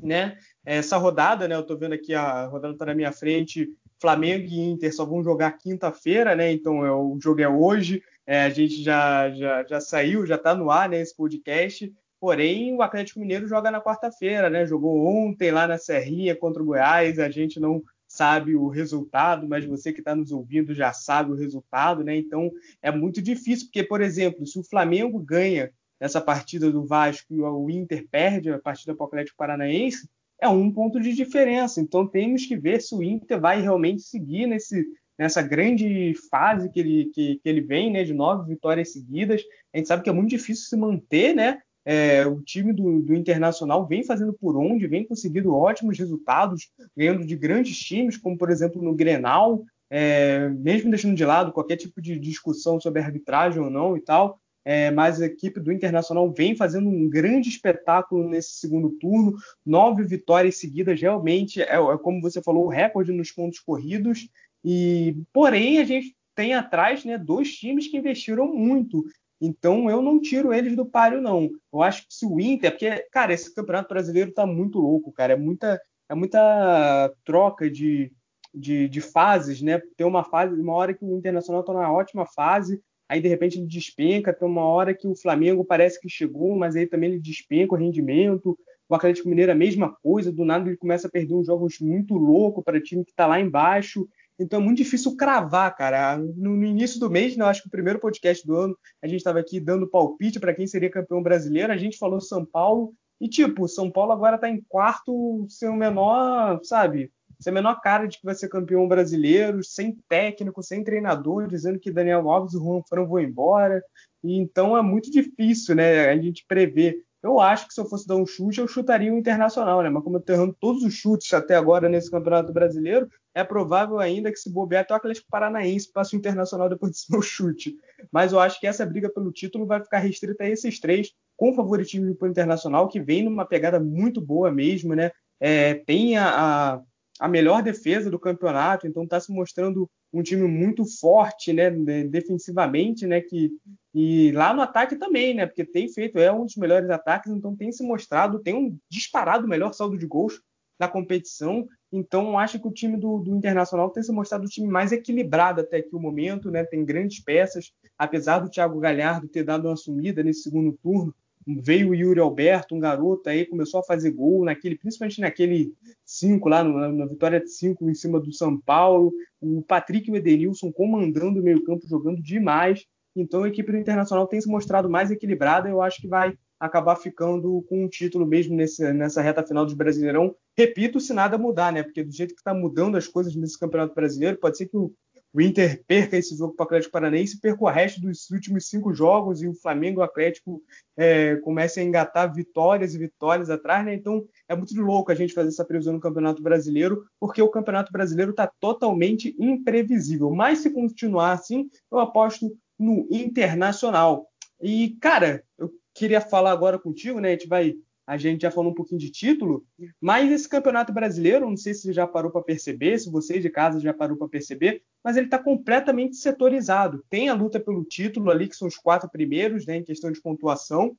né? 0.01 0.38
Essa 0.69 0.97
rodada, 0.97 1.47
né? 1.47 1.55
Eu 1.55 1.61
estou 1.61 1.77
vendo 1.77 1.93
aqui 1.93 2.13
a 2.13 2.45
rodada 2.47 2.73
está 2.73 2.87
na 2.87 2.93
minha 2.93 3.13
frente. 3.13 3.73
Flamengo 4.01 4.47
e 4.49 4.59
Inter 4.59 4.93
só 4.93 5.05
vão 5.05 5.23
jogar 5.23 5.57
quinta-feira, 5.57 6.35
né? 6.35 6.51
Então 6.51 6.85
é, 6.85 6.91
o 6.91 7.17
jogo 7.23 7.39
é 7.39 7.47
hoje. 7.47 8.03
É, 8.25 8.41
a 8.41 8.49
gente 8.49 8.83
já, 8.83 9.29
já, 9.29 9.63
já 9.63 9.79
saiu, 9.79 10.25
já 10.25 10.35
está 10.35 10.53
no 10.53 10.69
ar, 10.69 10.89
né? 10.89 10.99
Esse 10.99 11.15
podcast. 11.15 11.89
Porém, 12.19 12.75
o 12.75 12.81
Atlético 12.81 13.21
Mineiro 13.21 13.47
joga 13.47 13.71
na 13.71 13.79
quarta-feira, 13.79 14.49
né? 14.49 14.65
Jogou 14.65 15.05
ontem 15.05 15.51
lá 15.51 15.69
na 15.69 15.77
Serrinha 15.77 16.35
contra 16.35 16.61
o 16.61 16.65
Goiás. 16.65 17.17
A 17.17 17.29
gente 17.29 17.61
não 17.61 17.81
sabe 18.05 18.53
o 18.53 18.67
resultado, 18.67 19.47
mas 19.47 19.63
você 19.63 19.93
que 19.93 20.01
está 20.01 20.13
nos 20.13 20.33
ouvindo 20.33 20.73
já 20.73 20.91
sabe 20.91 21.31
o 21.31 21.35
resultado, 21.35 22.03
né? 22.03 22.17
Então 22.17 22.51
é 22.81 22.91
muito 22.91 23.21
difícil, 23.21 23.67
porque, 23.67 23.85
por 23.85 24.01
exemplo, 24.01 24.45
se 24.45 24.59
o 24.59 24.63
Flamengo 24.63 25.17
ganha 25.17 25.71
essa 25.97 26.19
partida 26.19 26.69
do 26.69 26.85
Vasco 26.85 27.33
e 27.33 27.39
o 27.39 27.69
Inter 27.69 28.05
perde 28.11 28.51
a 28.51 28.59
partida 28.59 28.93
para 28.93 29.05
o 29.05 29.07
Atlético 29.07 29.37
Paranaense, 29.37 30.09
é 30.41 30.47
um 30.47 30.71
ponto 30.71 30.99
de 30.99 31.13
diferença. 31.13 31.81
Então 31.81 32.07
temos 32.07 32.45
que 32.45 32.55
ver 32.55 32.81
se 32.81 32.95
o 32.95 33.03
Inter 33.03 33.39
vai 33.39 33.61
realmente 33.61 34.01
seguir 34.01 34.47
nesse, 34.47 34.85
nessa 35.17 35.41
grande 35.41 36.13
fase 36.29 36.69
que 36.69 36.79
ele, 36.79 37.05
que, 37.13 37.39
que 37.41 37.49
ele 37.49 37.61
vem, 37.61 37.91
né, 37.91 38.03
de 38.03 38.13
nove 38.13 38.47
vitórias 38.47 38.93
seguidas. 38.93 39.41
A 39.73 39.77
gente 39.77 39.87
sabe 39.87 40.03
que 40.03 40.09
é 40.09 40.13
muito 40.13 40.29
difícil 40.29 40.65
se 40.65 40.77
manter, 40.77 41.33
né? 41.33 41.59
É, 41.89 42.27
o 42.27 42.41
time 42.41 42.73
do, 42.73 43.01
do, 43.01 43.15
Internacional 43.15 43.87
vem 43.87 44.03
fazendo 44.03 44.33
por 44.33 44.57
onde, 44.57 44.87
vem 44.87 45.07
conseguindo 45.07 45.55
ótimos 45.55 45.97
resultados, 45.97 46.69
ganhando 46.95 47.25
de 47.25 47.33
grandes 47.33 47.79
times, 47.79 48.17
como 48.17 48.37
por 48.37 48.51
exemplo 48.51 48.81
no 48.81 48.93
Grenal, 48.93 49.63
é, 49.89 50.49
mesmo 50.49 50.89
deixando 50.89 51.15
de 51.15 51.23
lado 51.23 51.53
qualquer 51.53 51.77
tipo 51.77 52.01
de 52.01 52.19
discussão 52.19 52.77
sobre 52.77 53.01
arbitragem 53.01 53.61
ou 53.61 53.69
não 53.69 53.95
e 53.95 54.01
tal, 54.01 54.37
é, 54.69 54.91
mas 54.91 55.21
a 55.21 55.25
equipe 55.25 55.61
do 55.61 55.71
Internacional 55.71 56.29
vem 56.29 56.53
fazendo 56.53 56.89
um 56.89 57.09
grande 57.09 57.47
espetáculo 57.47 58.27
nesse 58.27 58.55
segundo 58.55 58.89
turno, 58.99 59.33
nove 59.65 60.03
vitórias 60.03 60.57
seguidas, 60.57 60.99
realmente 60.99 61.61
é, 61.61 61.75
é 61.75 61.97
como 61.97 62.19
você 62.19 62.41
falou, 62.43 62.65
o 62.65 62.69
recorde 62.69 63.13
nos 63.13 63.31
pontos 63.31 63.61
corridos. 63.61 64.27
E 64.65 65.15
porém 65.31 65.79
a 65.79 65.85
gente 65.85 66.13
tem 66.35 66.53
atrás 66.53 67.06
né, 67.06 67.18
dois 67.18 67.56
times 67.56 67.87
que 67.87 67.95
investiram 67.95 68.53
muito. 68.53 69.06
Então 69.39 69.89
eu 69.89 70.01
não 70.01 70.19
tiro 70.19 70.53
eles 70.53 70.75
do 70.75 70.85
páreo, 70.85 71.21
não. 71.21 71.49
Eu 71.71 71.81
acho 71.81 72.06
que 72.06 72.13
se 72.13 72.25
o 72.25 72.37
Inter, 72.37 72.71
porque, 72.71 73.07
cara, 73.09 73.33
esse 73.33 73.56
campeonato 73.56 73.87
brasileiro 73.87 74.33
tá 74.33 74.45
muito 74.45 74.80
louco, 74.80 75.13
cara. 75.13 75.31
É 75.31 75.37
muita, 75.37 75.81
é 76.09 76.13
muita 76.13 77.09
troca 77.23 77.71
de, 77.71 78.11
de, 78.53 78.89
de 78.89 78.99
fases, 78.99 79.61
né? 79.61 79.81
Tem 79.95 80.06
uma 80.06 80.25
fase, 80.25 80.59
uma 80.59 80.73
hora 80.73 80.94
que 80.94 81.06
o 81.06 81.18
Internacional 81.18 81.63
tá 81.63 81.71
numa 81.71 81.89
ótima 81.89 82.25
fase, 82.25 82.81
aí 83.09 83.21
de 83.21 83.28
repente 83.28 83.57
ele 83.57 83.68
despenca, 83.68 84.33
tem 84.33 84.47
uma 84.47 84.66
hora 84.66 84.94
que 84.94 85.07
o 85.07 85.16
Flamengo 85.16 85.64
parece 85.64 85.99
que 85.99 86.09
chegou, 86.09 86.56
mas 86.56 86.76
aí 86.76 86.85
também 86.85 87.11
ele 87.11 87.19
despenca 87.19 87.73
o 87.73 87.78
rendimento. 87.78 88.57
O 88.90 88.95
Atlético 88.95 89.30
Mineiro 89.30 89.52
a 89.52 89.56
mesma 89.56 89.94
coisa, 90.02 90.31
do 90.31 90.45
nada 90.45 90.69
ele 90.69 90.78
começa 90.78 91.07
a 91.07 91.11
perder 91.11 91.33
uns 91.33 91.47
jogos 91.47 91.80
muito 91.80 92.14
loucos 92.16 92.64
para 92.64 92.81
time 92.81 93.04
que 93.04 93.11
está 93.11 93.28
lá 93.28 93.40
embaixo. 93.40 94.07
Então 94.40 94.61
é 94.61 94.64
muito 94.64 94.78
difícil 94.78 95.16
cravar, 95.16 95.76
cara. 95.76 96.18
No, 96.18 96.56
no 96.56 96.64
início 96.64 96.99
do 96.99 97.09
mês, 97.09 97.35
né, 97.35 97.45
acho 97.45 97.64
que 97.64 97.68
o 97.68 97.71
primeiro 97.71 97.99
podcast 97.99 98.45
do 98.45 98.56
ano, 98.56 98.78
a 99.02 99.07
gente 99.07 99.18
estava 99.18 99.40
aqui 99.40 99.59
dando 99.59 99.90
palpite 99.90 100.40
para 100.40 100.54
quem 100.54 100.68
seria 100.68 100.92
campeão 100.92 101.23
brasileiro. 101.23 101.73
A 101.73 101.78
gente 101.78 101.97
falou 101.97 102.21
São 102.21 102.45
Paulo. 102.45 102.94
E, 103.19 103.28
tipo, 103.28 103.68
São 103.68 103.90
Paulo 103.90 104.11
agora 104.11 104.35
está 104.35 104.47
em 104.47 104.61
quarto, 104.69 105.47
sem 105.49 105.68
o 105.68 105.76
menor, 105.76 106.59
sabe? 106.64 107.11
Sem 107.39 107.51
a 107.51 107.53
menor 107.53 107.79
cara 107.81 108.07
de 108.07 108.17
que 108.17 108.25
vai 108.25 108.35
ser 108.35 108.49
campeão 108.49 108.87
brasileiro, 108.87 109.63
sem 109.63 109.97
técnico, 110.09 110.63
sem 110.63 110.83
treinador, 110.83 111.47
dizendo 111.47 111.79
que 111.79 111.91
Daniel 111.91 112.29
Alves 112.29 112.53
e 112.53 112.57
Juan 112.57 112.81
Fran 112.87 113.06
vão 113.06 113.19
embora. 113.19 113.81
E 114.23 114.37
então 114.37 114.77
é 114.77 114.81
muito 114.81 115.11
difícil, 115.11 115.75
né, 115.75 116.09
a 116.09 116.17
gente 116.17 116.45
prever. 116.47 117.03
Eu 117.21 117.39
acho 117.39 117.67
que 117.67 117.73
se 117.73 117.81
eu 117.81 117.85
fosse 117.85 118.07
dar 118.07 118.15
um 118.15 118.25
chute, 118.25 118.59
eu 118.59 118.67
chutaria 118.67 119.13
o 119.13 119.17
Internacional, 119.17 119.81
né? 119.81 119.89
Mas 119.89 120.03
como 120.03 120.17
eu 120.17 120.21
tô 120.21 120.33
errando 120.33 120.56
todos 120.59 120.83
os 120.83 120.94
chutes 120.94 121.33
até 121.33 121.56
agora 121.56 121.89
nesse 121.89 122.11
Campeonato 122.11 122.53
Brasileiro, 122.53 123.09
é 123.33 123.44
provável 123.44 123.99
ainda 123.99 124.31
que 124.31 124.37
se 124.37 124.51
bobear 124.51 124.83
até 124.83 124.94
o 124.94 124.97
Atlético 124.97 125.27
Paranaense 125.29 125.91
passe 125.91 126.15
o 126.15 126.17
Internacional 126.17 126.69
depois 126.69 126.91
desse 126.94 127.11
meu 127.11 127.21
chute. 127.21 127.75
Mas 128.11 128.33
eu 128.33 128.39
acho 128.39 128.59
que 128.59 128.67
essa 128.67 128.85
briga 128.85 129.09
pelo 129.09 129.31
título 129.31 129.65
vai 129.65 129.81
ficar 129.83 129.99
restrita 129.99 130.44
a 130.44 130.49
esses 130.49 130.79
três, 130.79 131.11
com 131.35 131.53
favoritismo 131.53 132.15
para 132.15 132.27
o 132.27 132.31
Internacional, 132.31 132.87
que 132.87 132.99
vem 132.99 133.23
numa 133.23 133.45
pegada 133.45 133.79
muito 133.79 134.21
boa 134.21 134.51
mesmo, 134.51 134.95
né? 134.95 135.11
É, 135.39 135.73
tem 135.73 136.17
a, 136.17 136.75
a 136.75 136.81
a 137.19 137.28
melhor 137.28 137.64
defesa 137.64 138.09
do 138.09 138.19
campeonato, 138.19 138.88
então 138.88 139.04
está 139.04 139.19
se 139.19 139.31
mostrando 139.31 139.90
um 140.14 140.21
time 140.21 140.47
muito 140.47 140.86
forte, 141.00 141.52
né, 141.52 141.69
defensivamente, 142.06 143.06
né, 143.06 143.21
que 143.21 143.52
e 143.94 144.31
lá 144.33 144.54
no 144.54 144.62
ataque 144.62 144.95
também, 144.95 145.33
né, 145.33 145.45
porque 145.45 145.66
tem 145.66 145.90
feito 145.90 146.19
é 146.19 146.31
um 146.31 146.45
dos 146.45 146.56
melhores 146.56 146.90
ataques, 146.90 147.31
então 147.31 147.56
tem 147.56 147.71
se 147.71 147.83
mostrado, 147.83 148.40
tem 148.40 148.54
um 148.54 148.78
disparado 148.90 149.47
melhor 149.47 149.74
saldo 149.74 149.97
de 149.97 150.06
gols 150.06 150.40
na 150.80 150.88
competição. 150.88 151.68
Então 151.92 152.38
acho 152.38 152.59
que 152.59 152.68
o 152.68 152.71
time 152.71 152.97
do, 152.97 153.18
do 153.19 153.36
Internacional 153.36 153.90
tem 153.90 154.04
se 154.04 154.12
mostrado 154.12 154.45
o 154.45 154.50
time 154.50 154.68
mais 154.68 154.92
equilibrado 154.92 155.62
até 155.62 155.78
aqui 155.78 155.95
o 155.95 156.00
momento, 156.00 156.52
né, 156.52 156.64
tem 156.64 156.86
grandes 156.86 157.24
peças, 157.24 157.71
apesar 157.97 158.40
do 158.40 158.50
Thiago 158.50 158.80
Galhardo 158.80 159.28
ter 159.28 159.44
dado 159.44 159.68
uma 159.68 159.76
sumida 159.76 160.21
nesse 160.21 160.44
segundo 160.44 160.78
turno, 160.83 161.16
veio 161.47 161.89
o 161.89 161.95
Yuri 161.95 162.19
Alberto, 162.19 162.75
um 162.75 162.80
garoto 162.80 163.30
aí, 163.30 163.45
começou 163.45 163.80
a 163.80 163.83
fazer 163.83 164.11
gol, 164.11 164.44
naquele, 164.44 164.77
principalmente 164.77 165.21
naquele 165.21 165.73
5 166.06 166.49
lá, 166.49 166.63
na, 166.63 166.89
na 166.89 167.06
vitória 167.06 167.39
de 167.39 167.49
5 167.49 167.89
em 167.89 167.94
cima 167.94 168.19
do 168.19 168.33
São 168.33 168.59
Paulo. 168.59 169.13
O 169.39 169.61
Patrick 169.61 170.09
e 170.09 170.13
o 170.13 170.16
Edenilson 170.16 170.71
comandando 170.71 171.39
o 171.39 171.44
meio-campo, 171.44 171.87
jogando 171.87 172.21
demais. 172.21 172.85
Então 173.16 173.44
a 173.44 173.47
equipe 173.47 173.71
do 173.71 173.77
Internacional 173.77 174.27
tem 174.27 174.42
se 174.42 174.49
mostrado 174.49 174.89
mais 174.89 175.09
equilibrada. 175.09 175.69
Eu 175.69 175.81
acho 175.81 176.01
que 176.01 176.07
vai 176.07 176.37
acabar 176.59 176.95
ficando 176.95 177.63
com 177.69 177.85
um 177.85 177.87
título 177.87 178.25
mesmo 178.25 178.56
nesse, 178.56 178.92
nessa 178.94 179.21
reta 179.21 179.45
final 179.45 179.66
do 179.66 179.75
Brasileirão. 179.75 180.35
Repito, 180.57 180.99
se 180.99 181.13
nada 181.13 181.37
mudar, 181.37 181.71
né? 181.71 181.83
Porque 181.83 182.04
do 182.04 182.11
jeito 182.11 182.33
que 182.33 182.42
está 182.42 182.54
mudando 182.54 182.97
as 182.97 183.07
coisas 183.07 183.35
nesse 183.35 183.59
Campeonato 183.59 183.94
Brasileiro, 183.94 184.37
pode 184.37 184.57
ser 184.57 184.68
que 184.68 184.77
o 184.77 184.92
o 185.37 185.41
Inter 185.41 185.83
perca 185.85 186.17
esse 186.17 186.35
jogo 186.35 186.56
para 186.56 186.63
o 186.63 186.65
Atlético 186.65 186.91
Paranaense, 186.91 187.39
perca 187.39 187.63
o 187.63 187.69
resto 187.69 188.01
dos 188.01 188.27
últimos 188.31 188.67
cinco 188.67 188.91
jogos 188.91 189.44
e 189.44 189.47
o 189.47 189.53
Flamengo 189.53 189.99
e 189.99 190.01
o 190.01 190.03
Atlético 190.03 190.63
é, 190.97 191.35
comecem 191.35 191.83
a 191.83 191.87
engatar 191.87 192.33
vitórias 192.33 192.95
e 192.95 192.97
vitórias 192.97 193.51
atrás, 193.51 193.85
né? 193.85 193.94
Então 193.94 194.25
é 194.49 194.56
muito 194.56 194.73
louco 194.81 195.11
a 195.11 195.15
gente 195.15 195.35
fazer 195.35 195.49
essa 195.49 195.63
previsão 195.63 195.94
no 195.94 195.99
Campeonato 195.99 196.41
Brasileiro, 196.41 197.06
porque 197.19 197.39
o 197.39 197.49
Campeonato 197.49 197.91
Brasileiro 197.91 198.31
está 198.31 198.47
totalmente 198.59 199.35
imprevisível. 199.37 200.31
Mas 200.31 200.57
se 200.57 200.71
continuar 200.71 201.33
assim, 201.33 201.69
eu 201.91 201.99
aposto 201.99 202.51
no 202.79 203.07
Internacional. 203.11 204.27
E, 204.59 204.97
cara, 204.99 205.44
eu 205.56 205.71
queria 205.94 206.19
falar 206.19 206.49
agora 206.49 206.79
contigo, 206.79 207.19
né? 207.19 207.27
A 207.27 207.31
gente 207.33 207.47
vai 207.47 207.75
a 208.07 208.16
gente 208.16 208.44
já 208.44 208.49
falou 208.49 208.71
um 208.71 208.73
pouquinho 208.73 209.02
de 209.02 209.11
título, 209.11 209.66
mas 209.99 210.31
esse 210.31 210.47
campeonato 210.47 210.94
brasileiro, 210.94 211.49
não 211.49 211.57
sei 211.57 211.73
se 211.73 211.92
já 211.92 212.07
parou 212.07 212.31
para 212.31 212.42
perceber, 212.42 212.97
se 212.97 213.11
você 213.11 213.37
de 213.37 213.49
casa 213.49 213.81
já 213.81 213.94
parou 213.94 214.16
para 214.16 214.30
perceber, 214.30 214.81
mas 215.04 215.18
ele 215.18 215.28
está 215.28 215.37
completamente 215.37 216.16
setorizado. 216.16 217.04
Tem 217.09 217.28
a 217.28 217.33
luta 217.33 217.59
pelo 217.59 217.83
título 217.83 218.31
ali, 218.31 218.47
que 218.47 218.56
são 218.56 218.69
os 218.69 218.78
quatro 218.78 219.09
primeiros, 219.09 219.66
né, 219.66 219.76
em 219.76 219.83
questão 219.83 220.09
de 220.09 220.21
pontuação. 220.21 220.95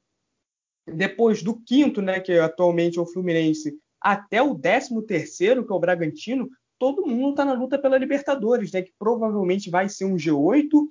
Depois 0.86 1.42
do 1.42 1.58
quinto, 1.58 2.02
né, 2.02 2.20
que 2.20 2.32
atualmente 2.32 2.98
é 2.98 3.00
o 3.00 3.06
Fluminense, 3.06 3.78
até 3.98 4.42
o 4.42 4.52
décimo 4.52 5.00
terceiro, 5.00 5.66
que 5.66 5.72
é 5.72 5.74
o 5.74 5.80
Bragantino, 5.80 6.46
todo 6.78 7.06
mundo 7.06 7.30
está 7.30 7.44
na 7.44 7.54
luta 7.54 7.78
pela 7.78 7.96
Libertadores, 7.96 8.70
né, 8.70 8.82
que 8.82 8.92
provavelmente 8.98 9.70
vai 9.70 9.88
ser 9.88 10.04
um 10.04 10.16
G8. 10.16 10.86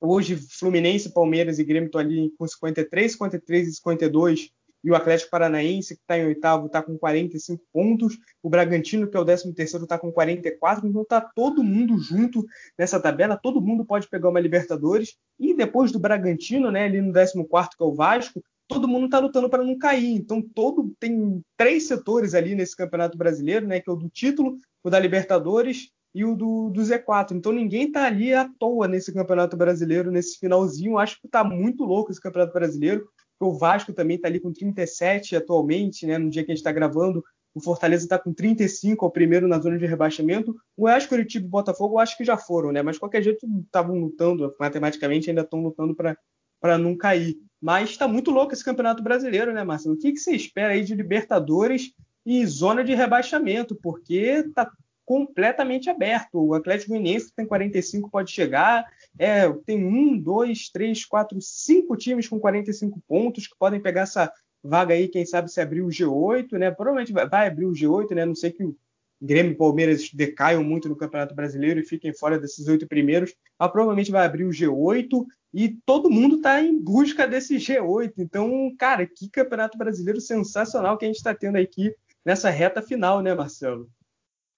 Hoje, 0.00 0.34
Fluminense, 0.36 1.14
Palmeiras 1.14 1.60
e 1.60 1.64
Grêmio 1.64 1.86
estão 1.86 2.00
ali 2.00 2.32
com 2.36 2.46
53, 2.46 3.12
53 3.12 3.68
e 3.68 3.72
52 3.72 4.57
e 4.82 4.90
o 4.90 4.94
Atlético 4.94 5.30
Paranaense, 5.30 5.96
que 5.96 6.02
está 6.02 6.18
em 6.18 6.26
oitavo, 6.26 6.66
está 6.66 6.82
com 6.82 6.96
45 6.96 7.62
pontos, 7.72 8.18
o 8.42 8.48
Bragantino, 8.48 9.08
que 9.08 9.16
é 9.16 9.20
o 9.20 9.24
décimo 9.24 9.52
terceiro, 9.52 9.84
está 9.84 9.98
com 9.98 10.12
44, 10.12 10.86
então 10.86 11.02
está 11.02 11.20
todo 11.20 11.64
mundo 11.64 11.98
junto 11.98 12.44
nessa 12.78 13.00
tabela, 13.00 13.36
todo 13.36 13.60
mundo 13.60 13.84
pode 13.84 14.08
pegar 14.08 14.28
uma 14.28 14.40
Libertadores, 14.40 15.16
e 15.38 15.54
depois 15.54 15.92
do 15.92 15.98
Bragantino, 15.98 16.70
né, 16.70 16.84
ali 16.84 17.00
no 17.00 17.12
décimo 17.12 17.46
quarto, 17.46 17.76
que 17.76 17.82
é 17.82 17.86
o 17.86 17.94
Vasco, 17.94 18.42
todo 18.68 18.86
mundo 18.86 19.06
está 19.06 19.18
lutando 19.18 19.48
para 19.48 19.64
não 19.64 19.76
cair, 19.76 20.14
então 20.14 20.42
todo 20.42 20.94
tem 21.00 21.42
três 21.56 21.88
setores 21.88 22.34
ali 22.34 22.54
nesse 22.54 22.76
Campeonato 22.76 23.16
Brasileiro, 23.16 23.66
né, 23.66 23.80
que 23.80 23.88
é 23.88 23.92
o 23.92 23.96
do 23.96 24.08
título, 24.08 24.58
o 24.84 24.90
da 24.90 24.98
Libertadores 24.98 25.90
e 26.14 26.24
o 26.24 26.34
do, 26.34 26.70
do 26.70 26.80
Z4. 26.82 27.32
Então 27.32 27.52
ninguém 27.52 27.86
está 27.86 28.04
ali 28.06 28.32
à 28.34 28.48
toa 28.58 28.86
nesse 28.86 29.12
Campeonato 29.12 29.56
Brasileiro, 29.56 30.10
nesse 30.10 30.38
finalzinho. 30.38 30.98
Acho 30.98 31.20
que 31.20 31.26
está 31.26 31.42
muito 31.42 31.84
louco 31.84 32.10
esse 32.10 32.20
Campeonato 32.20 32.52
Brasileiro. 32.52 33.08
O 33.40 33.52
Vasco 33.52 33.92
também 33.92 34.16
está 34.16 34.28
ali 34.28 34.40
com 34.40 34.52
37 34.52 35.36
atualmente, 35.36 36.06
né? 36.06 36.18
No 36.18 36.30
dia 36.30 36.44
que 36.44 36.50
a 36.50 36.54
gente 36.54 36.60
está 36.60 36.72
gravando, 36.72 37.24
o 37.54 37.60
Fortaleza 37.60 38.04
está 38.04 38.18
com 38.18 38.32
35, 38.32 39.04
ao 39.04 39.10
primeiro 39.10 39.48
na 39.48 39.58
zona 39.58 39.78
de 39.78 39.86
rebaixamento. 39.86 40.54
O 40.76 40.84
Oeste, 40.84 41.08
Curitiba 41.08 41.46
e 41.46 41.48
Botafogo, 41.48 41.94
eu 41.94 41.98
acho 41.98 42.16
que 42.16 42.24
já 42.24 42.36
foram, 42.36 42.72
né? 42.72 42.82
Mas 42.82 42.96
de 42.96 43.00
qualquer 43.00 43.22
jeito 43.22 43.46
estavam 43.64 43.96
lutando, 43.96 44.54
matematicamente 44.58 45.28
ainda 45.28 45.42
estão 45.42 45.62
lutando 45.62 45.94
para 45.94 46.78
não 46.78 46.96
cair. 46.96 47.36
Mas 47.60 47.90
está 47.90 48.06
muito 48.06 48.30
louco 48.30 48.52
esse 48.52 48.64
Campeonato 48.64 49.02
Brasileiro, 49.02 49.52
né, 49.52 49.64
Marcelo? 49.64 49.94
O 49.94 49.98
que, 49.98 50.12
que 50.12 50.18
você 50.18 50.34
espera 50.34 50.72
aí 50.72 50.84
de 50.84 50.94
Libertadores 50.94 51.92
e 52.24 52.44
zona 52.46 52.84
de 52.84 52.94
rebaixamento? 52.94 53.74
Porque 53.74 54.44
está 54.46 54.70
completamente 55.04 55.88
aberto. 55.88 56.38
O 56.38 56.54
Atlético 56.54 56.90
Goianiense 56.90 57.32
tem 57.34 57.46
45 57.46 58.10
pode 58.10 58.30
chegar. 58.30 58.84
É, 59.18 59.48
tem 59.66 59.84
um, 59.84 60.18
dois, 60.18 60.70
três, 60.70 61.04
quatro, 61.04 61.40
cinco 61.40 61.96
times 61.96 62.28
com 62.28 62.38
45 62.38 63.00
pontos 63.06 63.46
que 63.46 63.56
podem 63.58 63.80
pegar 63.80 64.02
essa 64.02 64.32
vaga 64.62 64.94
aí, 64.94 65.08
quem 65.08 65.24
sabe 65.24 65.50
se 65.50 65.60
abrir 65.60 65.82
o 65.82 65.88
G8, 65.88 66.52
né? 66.52 66.70
Provavelmente 66.70 67.12
vai, 67.12 67.46
abrir 67.46 67.66
o 67.66 67.72
G8, 67.72 68.14
né? 68.14 68.24
Não 68.24 68.34
sei 68.34 68.50
que 68.50 68.64
o 68.64 68.76
Grêmio 69.20 69.52
e 69.52 69.56
Palmeiras 69.56 70.10
decaiam 70.12 70.62
muito 70.62 70.88
no 70.88 70.96
Campeonato 70.96 71.34
Brasileiro 71.34 71.80
e 71.80 71.84
fiquem 71.84 72.14
fora 72.14 72.38
desses 72.38 72.68
oito 72.68 72.86
primeiros. 72.86 73.34
Ela 73.58 73.68
provavelmente 73.68 74.10
vai 74.10 74.24
abrir 74.24 74.44
o 74.44 74.50
G8 74.50 75.26
e 75.52 75.76
todo 75.84 76.10
mundo 76.10 76.36
está 76.36 76.60
em 76.60 76.78
busca 76.78 77.26
desse 77.26 77.56
G8. 77.56 78.12
Então, 78.18 78.72
cara, 78.78 79.06
que 79.06 79.28
Campeonato 79.28 79.76
Brasileiro 79.76 80.20
sensacional 80.20 80.96
que 80.96 81.04
a 81.04 81.08
gente 81.08 81.16
está 81.16 81.34
tendo 81.34 81.56
aqui 81.56 81.92
nessa 82.24 82.50
reta 82.50 82.82
final, 82.82 83.20
né, 83.20 83.34
Marcelo? 83.34 83.88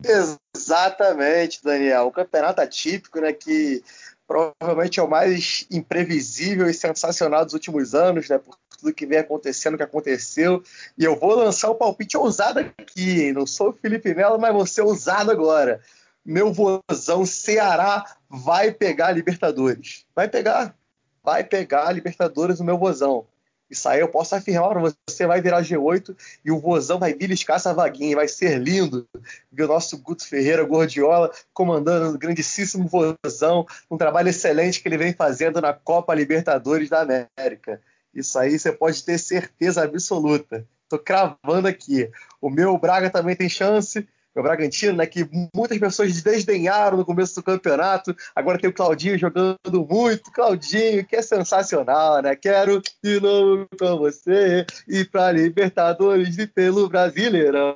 Exatamente, 0.05 1.63
Daniel. 1.63 2.07
O 2.07 2.13
campeonato 2.13 2.61
atípico, 2.61 3.21
né, 3.21 3.33
que 3.33 3.83
provavelmente 4.31 5.01
é 5.01 5.03
o 5.03 5.11
mais 5.11 5.67
imprevisível 5.69 6.71
e 6.71 6.73
sensacional 6.73 7.45
dos 7.45 7.53
últimos 7.53 7.97
anos, 7.97 8.29
né, 8.29 8.39
por 8.39 8.57
tudo 8.79 8.95
que 8.95 9.05
vem 9.05 9.19
acontecendo, 9.19 9.77
que 9.77 9.83
aconteceu. 9.83 10.63
E 10.97 11.03
eu 11.03 11.19
vou 11.19 11.35
lançar 11.35 11.69
o 11.69 11.73
um 11.73 11.77
palpite 11.77 12.17
ousado 12.17 12.61
aqui, 12.61 13.23
hein? 13.23 13.33
Não 13.33 13.45
sou 13.45 13.71
o 13.71 13.73
Felipe 13.73 14.15
Melo, 14.15 14.39
mas 14.39 14.53
vou 14.53 14.65
ser 14.65 14.83
ousado 14.83 15.33
agora. 15.33 15.81
Meu 16.25 16.53
vozão 16.53 17.27
Ceará 17.27 18.05
vai 18.29 18.71
pegar 18.71 19.09
a 19.09 19.13
Libertadores. 19.13 20.07
Vai 20.15 20.29
pegar. 20.29 20.77
Vai 21.25 21.43
pegar 21.43 21.89
a 21.89 21.93
Libertadores 21.93 22.61
no 22.61 22.67
meu 22.67 22.79
vozão. 22.79 23.27
Isso 23.71 23.89
aí 23.89 24.01
eu 24.01 24.09
posso 24.09 24.35
afirmar 24.35 24.71
para 24.71 24.81
você, 24.81 25.27
vai 25.27 25.41
virar 25.41 25.63
G8 25.63 26.17
e 26.45 26.51
o 26.51 26.59
Vozão 26.59 26.99
vai 26.99 27.15
beliscar 27.15 27.57
essa 27.57 27.73
vaguinha, 27.73 28.17
vai 28.17 28.27
ser 28.27 28.59
lindo 28.59 29.07
ver 29.53 29.65
o 29.65 29.69
nosso 29.69 29.97
Guto 29.99 30.27
Ferreira 30.27 30.65
Gordiola 30.65 31.31
comandando 31.55 32.15
o 32.15 32.19
grandíssimo 32.19 32.89
Vozão, 32.89 33.65
um 33.89 33.97
trabalho 33.97 34.29
excelente 34.29 34.83
que 34.83 34.89
ele 34.89 34.99
vem 34.99 35.13
fazendo 35.13 35.61
na 35.61 35.73
Copa 35.73 36.15
Libertadores 36.15 36.89
da 36.89 37.03
América. 37.03 37.81
Isso 38.13 38.37
aí 38.39 38.59
você 38.59 38.73
pode 38.73 39.05
ter 39.05 39.19
certeza 39.19 39.85
absoluta. 39.85 40.67
Estou 40.83 40.99
cravando 40.99 41.69
aqui. 41.69 42.11
O 42.41 42.51
meu 42.51 42.77
Braga 42.77 43.09
também 43.09 43.37
tem 43.37 43.49
chance, 43.49 44.07
o 44.35 44.43
Bragantino, 44.43 44.97
né, 44.97 45.07
que 45.07 45.29
muitas 45.55 45.79
pessoas 45.79 46.23
desdenharam 46.23 46.97
no 46.97 47.05
começo 47.05 47.35
do 47.35 47.43
campeonato. 47.43 48.15
Agora 48.35 48.59
tem 48.59 48.71
o 48.71 48.73
Claudinho 48.73 49.19
jogando 49.19 49.59
muito. 49.89 50.31
Claudinho, 50.31 51.05
que 51.05 51.17
é 51.17 51.23
sensacional, 51.23 52.23
né? 52.23 52.37
Quero 52.37 52.81
de 53.03 53.21
novo 53.21 53.67
com 53.79 53.99
você 53.99 54.65
e 54.87 55.05
para 55.05 55.33
Libertadores 55.33 56.39
e 56.39 56.47
pelo 56.47 56.89
Brasileirão. 56.89 57.75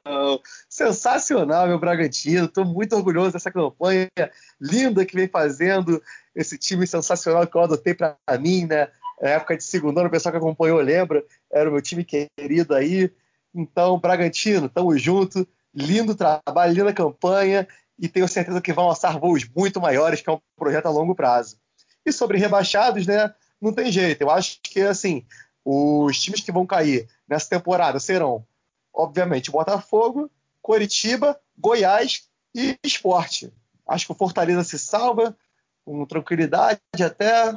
Sensacional, 0.68 1.66
meu 1.66 1.78
Bragantino. 1.78 2.44
Estou 2.44 2.64
muito 2.64 2.94
orgulhoso 2.94 3.32
dessa 3.32 3.50
campanha 3.50 4.08
linda 4.60 5.04
que 5.04 5.16
vem 5.16 5.28
fazendo 5.28 6.00
esse 6.34 6.56
time 6.56 6.86
sensacional 6.86 7.46
que 7.46 7.56
eu 7.56 7.62
adotei 7.62 7.94
para 7.94 8.16
mim, 8.40 8.66
né? 8.66 8.88
Na 9.20 9.30
época 9.30 9.56
de 9.56 9.64
segundo 9.64 9.98
ano, 9.98 10.08
o 10.08 10.10
pessoal 10.10 10.32
que 10.32 10.38
acompanhou 10.38 10.80
lembra, 10.80 11.24
era 11.52 11.68
o 11.68 11.72
meu 11.72 11.82
time 11.82 12.04
querido 12.04 12.74
aí. 12.74 13.10
Então, 13.54 13.98
Bragantino, 13.98 14.68
tamo 14.68 14.96
junto 14.98 15.46
lindo 15.74 16.14
trabalho, 16.14 16.72
linda 16.72 16.92
campanha 16.92 17.66
e 17.98 18.08
tenho 18.08 18.28
certeza 18.28 18.60
que 18.60 18.72
vão 18.72 18.84
alçar 18.84 19.18
voos 19.18 19.48
muito 19.48 19.80
maiores, 19.80 20.20
que 20.20 20.30
é 20.30 20.32
um 20.32 20.40
projeto 20.56 20.86
a 20.86 20.90
longo 20.90 21.14
prazo. 21.14 21.58
E 22.04 22.12
sobre 22.12 22.38
rebaixados, 22.38 23.06
né? 23.06 23.34
Não 23.60 23.72
tem 23.72 23.90
jeito. 23.90 24.22
Eu 24.22 24.30
acho 24.30 24.60
que 24.62 24.80
assim, 24.80 25.24
os 25.64 26.20
times 26.20 26.40
que 26.40 26.52
vão 26.52 26.66
cair 26.66 27.08
nessa 27.26 27.48
temporada 27.48 27.98
serão, 27.98 28.46
obviamente, 28.92 29.50
Botafogo, 29.50 30.30
Coritiba, 30.60 31.38
Goiás 31.58 32.28
e 32.54 32.78
Esporte. 32.82 33.52
Acho 33.86 34.06
que 34.06 34.12
o 34.12 34.16
Fortaleza 34.16 34.64
se 34.64 34.78
salva 34.78 35.36
com 35.84 36.04
tranquilidade 36.06 36.80
até 37.04 37.54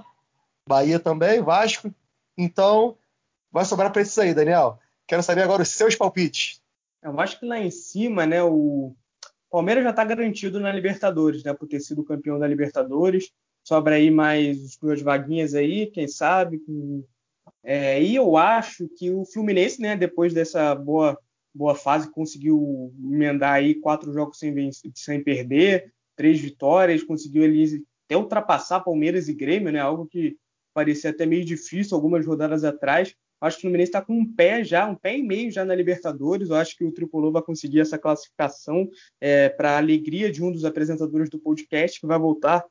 Bahia 0.68 1.00
também, 1.00 1.42
Vasco. 1.42 1.94
Então, 2.38 2.98
vai 3.52 3.66
sobrar 3.66 3.92
para 3.92 4.02
esses 4.02 4.18
aí, 4.18 4.34
Daniel. 4.34 4.80
Quero 5.08 5.24
saber 5.24 5.42
agora 5.42 5.62
os 5.62 5.70
seus 5.70 5.96
palpites. 5.96 6.62
Eu 7.08 7.20
acho 7.20 7.40
que 7.40 7.46
lá 7.46 7.60
em 7.60 7.72
cima, 7.72 8.26
né, 8.26 8.44
o 8.44 8.94
Palmeiras 9.50 9.84
já 9.84 9.92
está 9.92 10.04
garantido 10.04 10.60
na 10.60 10.72
Libertadores, 10.72 11.44
né, 11.44 11.54
por 11.54 11.68
ter 11.68 11.80
sido 11.80 12.04
campeão 12.04 12.38
da 12.38 12.48
Libertadores. 12.48 13.32
Sobra 13.64 13.96
aí 13.96 14.12
mais 14.12 14.78
duas 14.78 15.02
vaguinhas 15.02 15.54
aí, 15.54 15.88
quem 15.88 16.08
sabe. 16.08 16.60
Com... 16.60 17.04
É, 17.64 18.02
e 18.02 18.16
eu 18.16 18.36
acho 18.36 18.90
que 18.90 19.10
o 19.10 19.26
Fluminense, 19.26 19.82
né, 19.82 19.96
depois 19.96 20.34
dessa 20.34 20.76
boa 20.76 21.18
boa 21.54 21.74
fase, 21.74 22.12
conseguiu 22.12 22.94
emendar 23.04 23.54
aí 23.54 23.74
quatro 23.74 24.14
jogos 24.14 24.38
sem, 24.38 24.54
vencer, 24.54 24.92
sem 24.94 25.24
perder, 25.24 25.92
três 26.16 26.40
vitórias, 26.40 27.04
conseguiu 27.04 27.44
ali 27.44 27.84
até 28.06 28.16
ultrapassar 28.16 28.82
Palmeiras 28.82 29.28
e 29.28 29.34
Grêmio, 29.34 29.72
né? 29.72 29.80
Algo 29.80 30.06
que 30.06 30.38
parecia 30.72 31.10
até 31.10 31.26
meio 31.26 31.44
difícil 31.44 31.96
algumas 31.96 32.26
rodadas 32.26 32.64
atrás. 32.64 33.16
Acho 33.40 33.58
que 33.58 33.62
o 33.62 33.64
Fluminense 33.64 33.90
está 33.90 34.02
com 34.02 34.14
um 34.14 34.34
pé 34.34 34.64
já, 34.64 34.88
um 34.88 34.96
pé 34.96 35.18
e 35.18 35.24
meio 35.24 35.52
já 35.52 35.64
na 35.64 35.76
Libertadores. 35.76 36.50
Eu 36.50 36.56
acho 36.56 36.76
que 36.76 36.84
o 36.84 36.92
Tricolor 36.92 37.32
vai 37.32 37.42
conseguir 37.42 37.80
essa 37.80 37.98
classificação 37.98 38.90
é, 39.22 39.50
para 39.50 39.72
a 39.72 39.78
alegria 39.78 40.32
de 40.32 40.44
um 40.44 40.52
dos 40.52 40.66
apresentadores 40.66 41.30
do 41.30 41.40
podcast, 41.40 42.00
que 42.00 42.08
vai 42.08 42.18
voltar 42.18 42.66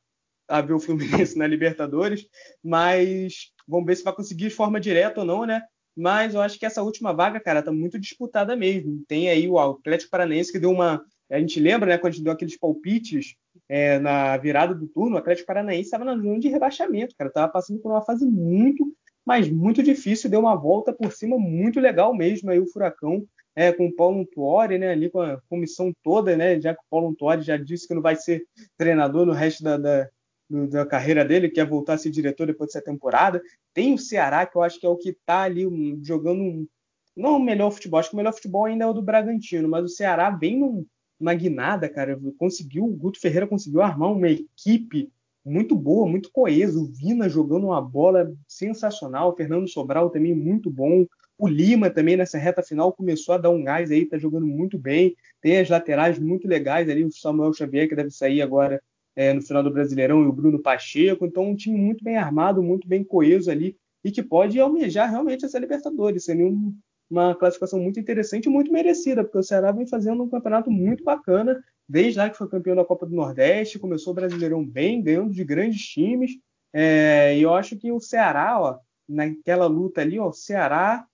a 0.47 0.61
ver 0.61 0.73
o 0.73 0.79
Fluminense 0.79 1.37
na 1.37 1.47
Libertadores. 1.47 2.27
Mas 2.63 3.51
vamos 3.67 3.85
ver 3.85 3.95
se 3.95 4.03
vai 4.03 4.13
conseguir 4.13 4.45
de 4.45 4.49
forma 4.49 4.79
direta 4.79 5.21
ou 5.21 5.25
não, 5.25 5.45
né? 5.45 5.61
Mas 5.95 6.35
eu 6.35 6.41
acho 6.41 6.59
que 6.59 6.65
essa 6.65 6.83
última 6.83 7.11
vaga, 7.11 7.39
cara, 7.39 7.63
tá 7.63 7.71
muito 7.71 7.97
disputada 7.97 8.55
mesmo. 8.55 9.03
Tem 9.07 9.29
aí 9.29 9.47
o 9.47 9.57
Atlético 9.57 10.11
Paranaense 10.11 10.51
que 10.51 10.59
deu 10.59 10.69
uma. 10.69 11.03
A 11.29 11.39
gente 11.39 11.59
lembra, 11.59 11.89
né, 11.89 11.97
quando 11.97 12.13
a 12.13 12.15
gente 12.15 12.23
deu 12.23 12.31
aqueles 12.31 12.57
palpites 12.57 13.35
é, 13.67 13.99
na 13.99 14.37
virada 14.37 14.75
do 14.75 14.87
turno, 14.87 15.15
o 15.15 15.19
Atlético 15.19 15.47
Paranaense 15.47 15.85
estava 15.85 16.05
na 16.05 16.15
zona 16.15 16.39
de 16.39 16.49
rebaixamento, 16.49 17.15
cara. 17.17 17.29
Estava 17.29 17.51
passando 17.51 17.79
por 17.79 17.91
uma 17.91 18.01
fase 18.01 18.25
muito 18.25 18.85
mas 19.27 19.49
muito 19.49 19.83
difícil, 19.83 20.29
deu 20.29 20.39
uma 20.39 20.55
volta 20.55 20.93
por 20.93 21.11
cima 21.11 21.37
muito 21.37 21.81
legal 21.81 22.15
mesmo 22.15 22.49
aí 22.49 22.59
o 22.59 22.65
Furacão, 22.65 23.27
é, 23.53 23.73
com 23.73 23.87
o 23.87 23.93
Paulo 23.93 24.25
Tuori, 24.25 24.77
né, 24.77 24.91
ali 24.91 25.09
com 25.09 25.19
a 25.19 25.41
comissão 25.49 25.91
toda, 26.01 26.37
né, 26.37 26.61
já 26.61 26.73
que 26.73 26.79
o 26.79 26.89
Paulo 26.89 27.13
Tuori 27.13 27.41
já 27.41 27.57
disse 27.57 27.85
que 27.85 27.93
não 27.93 28.01
vai 28.01 28.15
ser 28.15 28.45
treinador 28.77 29.25
no 29.25 29.33
resto 29.33 29.61
da, 29.61 29.75
da, 29.75 30.09
da 30.49 30.85
carreira 30.85 31.25
dele, 31.25 31.49
quer 31.49 31.67
voltar 31.67 31.95
a 31.95 31.97
ser 31.97 32.09
diretor 32.09 32.47
depois 32.47 32.69
dessa 32.69 32.81
temporada. 32.81 33.41
Tem 33.73 33.93
o 33.93 33.97
Ceará, 33.97 34.45
que 34.45 34.57
eu 34.57 34.61
acho 34.61 34.79
que 34.79 34.85
é 34.85 34.89
o 34.89 34.95
que 34.95 35.09
está 35.09 35.41
ali 35.41 35.65
jogando 36.01 36.41
um, 36.41 36.65
não 37.13 37.35
o 37.35 37.43
melhor 37.43 37.71
futebol, 37.71 37.99
acho 37.99 38.09
que 38.09 38.15
o 38.15 38.17
melhor 38.17 38.33
futebol 38.33 38.63
ainda 38.63 38.85
é 38.85 38.87
o 38.87 38.93
do 38.93 39.01
Bragantino, 39.01 39.67
mas 39.67 39.83
o 39.83 39.89
Ceará 39.89 40.29
vem 40.29 40.57
numa 41.19 41.33
guinada, 41.33 41.89
cara, 41.89 42.17
conseguiu, 42.37 42.85
o 42.85 42.95
Guto 42.95 43.19
Ferreira 43.19 43.45
conseguiu 43.45 43.81
armar 43.81 44.09
uma 44.09 44.29
equipe 44.29 45.11
muito 45.47 45.75
boa, 45.75 46.07
muito 46.07 46.29
coeso. 46.31 46.83
O 46.83 46.87
Vina 46.87 47.29
jogando 47.29 47.67
uma 47.67 47.81
bola 47.81 48.31
sensacional, 48.47 49.29
o 49.31 49.35
Fernando 49.35 49.67
Sobral 49.67 50.09
também 50.09 50.35
muito 50.35 50.69
bom. 50.69 51.05
O 51.37 51.47
Lima 51.47 51.89
também 51.89 52.17
nessa 52.17 52.37
reta 52.37 52.61
final 52.61 52.91
começou 52.91 53.35
a 53.35 53.37
dar 53.37 53.49
um 53.49 53.63
gás 53.63 53.89
aí, 53.91 54.05
tá 54.05 54.17
jogando 54.17 54.45
muito 54.45 54.77
bem. 54.77 55.15
Tem 55.41 55.59
as 55.59 55.69
laterais 55.69 56.19
muito 56.19 56.47
legais 56.47 56.89
ali, 56.89 57.03
o 57.03 57.11
Samuel 57.11 57.53
Xavier 57.53 57.87
que 57.87 57.95
deve 57.95 58.09
sair 58.09 58.41
agora 58.41 58.81
é, 59.15 59.33
no 59.33 59.41
final 59.41 59.63
do 59.63 59.71
Brasileirão 59.71 60.23
e 60.23 60.27
o 60.27 60.33
Bruno 60.33 60.59
Pacheco. 60.59 61.25
Então 61.25 61.43
um 61.43 61.55
time 61.55 61.77
muito 61.77 62.03
bem 62.03 62.17
armado, 62.17 62.61
muito 62.61 62.87
bem 62.87 63.03
coeso 63.03 63.49
ali 63.49 63.77
e 64.03 64.11
que 64.11 64.21
pode 64.21 64.59
almejar 64.59 65.09
realmente 65.09 65.45
essa 65.45 65.59
Libertadores. 65.59 66.25
Seria 66.25 66.45
um, 66.45 66.75
uma 67.09 67.35
classificação 67.35 67.79
muito 67.79 67.99
interessante 67.99 68.45
e 68.45 68.49
muito 68.49 68.71
merecida, 68.71 69.23
porque 69.23 69.37
o 69.37 69.43
Ceará 69.43 69.71
vem 69.71 69.87
fazendo 69.87 70.23
um 70.23 70.29
campeonato 70.29 70.69
muito 70.69 71.03
bacana 71.03 71.63
desde 71.87 72.19
lá 72.19 72.29
que 72.29 72.37
foi 72.37 72.49
campeão 72.49 72.75
da 72.75 72.85
Copa 72.85 73.05
do 73.05 73.15
Nordeste, 73.15 73.79
começou 73.79 74.11
o 74.11 74.15
Brasileirão 74.15 74.65
bem, 74.65 75.01
ganhando 75.01 75.31
de 75.31 75.43
grandes 75.43 75.81
times. 75.81 76.31
É, 76.73 77.37
e 77.37 77.41
eu 77.41 77.53
acho 77.53 77.77
que 77.77 77.91
o 77.91 77.99
Ceará, 77.99 78.59
ó, 78.59 78.79
naquela 79.07 79.67
luta 79.67 80.01
ali, 80.01 80.19
ó, 80.19 80.27
o 80.27 80.33
Ceará, 80.33 81.05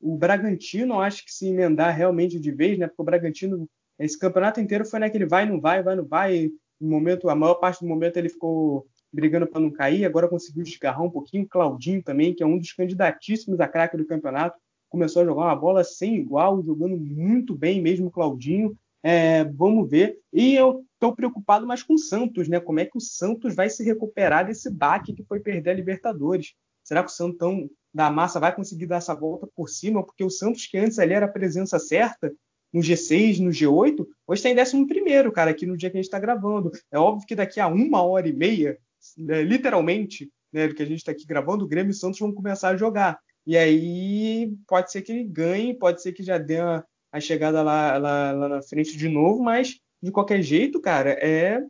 o 0.00 0.16
Bragantino, 0.16 1.00
acho 1.00 1.24
que 1.24 1.32
se 1.32 1.46
emendar 1.46 1.94
realmente 1.94 2.40
de 2.40 2.50
vez, 2.50 2.78
né? 2.78 2.88
Porque 2.88 3.02
o 3.02 3.04
Bragantino, 3.04 3.68
esse 3.98 4.18
campeonato 4.18 4.60
inteiro 4.60 4.84
foi 4.84 4.98
naquele 4.98 5.26
vai, 5.26 5.46
não 5.46 5.60
vai, 5.60 5.82
vai, 5.82 5.94
não 5.94 6.04
vai. 6.04 6.50
No 6.80 6.88
momento, 6.88 7.28
a 7.28 7.34
maior 7.34 7.54
parte 7.54 7.80
do 7.80 7.86
momento 7.86 8.16
ele 8.16 8.28
ficou 8.28 8.86
brigando 9.12 9.46
para 9.46 9.60
não 9.60 9.70
cair, 9.70 10.04
agora 10.04 10.26
conseguiu 10.26 10.64
desgarrar 10.64 11.02
um 11.02 11.10
pouquinho. 11.10 11.46
Claudinho 11.46 12.02
também, 12.02 12.34
que 12.34 12.42
é 12.42 12.46
um 12.46 12.58
dos 12.58 12.72
candidatíssimos 12.72 13.60
a 13.60 13.68
craque 13.68 13.96
do 13.96 14.06
campeonato, 14.06 14.58
começou 14.88 15.22
a 15.22 15.24
jogar 15.24 15.42
uma 15.42 15.56
bola 15.56 15.84
sem 15.84 16.16
igual, 16.16 16.62
jogando 16.62 16.96
muito 16.96 17.54
bem 17.54 17.80
mesmo 17.80 18.10
Claudinho. 18.10 18.76
É, 19.02 19.44
vamos 19.44 19.90
ver. 19.90 20.18
E 20.32 20.54
eu 20.54 20.84
estou 20.94 21.14
preocupado 21.14 21.66
mais 21.66 21.82
com 21.82 21.94
o 21.94 21.98
Santos, 21.98 22.48
né? 22.48 22.60
Como 22.60 22.78
é 22.78 22.84
que 22.84 22.96
o 22.96 23.00
Santos 23.00 23.54
vai 23.54 23.68
se 23.68 23.82
recuperar 23.82 24.46
desse 24.46 24.70
baque 24.70 25.12
que 25.12 25.24
foi 25.24 25.40
perder 25.40 25.70
a 25.70 25.74
Libertadores? 25.74 26.54
Será 26.84 27.02
que 27.02 27.10
o 27.10 27.14
Santão 27.14 27.68
da 27.92 28.10
Massa 28.10 28.38
vai 28.38 28.54
conseguir 28.54 28.86
dar 28.86 28.96
essa 28.96 29.14
volta 29.14 29.48
por 29.54 29.68
cima? 29.68 30.04
Porque 30.04 30.24
o 30.24 30.30
Santos, 30.30 30.66
que 30.66 30.78
antes 30.78 30.98
ali 30.98 31.14
era 31.14 31.26
a 31.26 31.32
presença 31.32 31.78
certa, 31.78 32.32
no 32.72 32.80
G6, 32.80 33.38
no 33.40 33.50
G8, 33.50 34.06
hoje 34.26 34.38
está 34.46 34.48
em 34.48 34.58
11, 34.58 35.30
cara, 35.32 35.50
aqui 35.50 35.66
no 35.66 35.76
dia 35.76 35.90
que 35.90 35.96
a 35.96 36.00
gente 36.00 36.06
está 36.06 36.18
gravando. 36.18 36.70
É 36.90 36.98
óbvio 36.98 37.26
que 37.26 37.34
daqui 37.34 37.60
a 37.60 37.66
uma 37.66 38.02
hora 38.02 38.26
e 38.26 38.32
meia, 38.32 38.78
né, 39.18 39.42
literalmente, 39.42 40.30
né, 40.52 40.72
que 40.72 40.82
a 40.82 40.86
gente 40.86 40.98
está 40.98 41.12
aqui 41.12 41.26
gravando, 41.26 41.64
o 41.64 41.68
Grêmio 41.68 41.90
e 41.90 41.94
o 41.94 41.96
Santos 41.96 42.18
vão 42.18 42.32
começar 42.32 42.70
a 42.70 42.76
jogar. 42.76 43.18
E 43.46 43.56
aí 43.58 44.54
pode 44.66 44.90
ser 44.90 45.02
que 45.02 45.12
ele 45.12 45.24
ganhe, 45.24 45.74
pode 45.74 46.00
ser 46.00 46.12
que 46.12 46.22
já 46.22 46.38
dê 46.38 46.60
uma, 46.60 46.84
a 47.12 47.20
chegada 47.20 47.62
lá, 47.62 47.98
lá, 47.98 48.32
lá, 48.32 48.48
na 48.48 48.62
frente 48.62 48.96
de 48.96 49.08
novo, 49.08 49.42
mas 49.42 49.78
de 50.02 50.10
qualquer 50.10 50.42
jeito, 50.42 50.80
cara, 50.80 51.10
é 51.10 51.62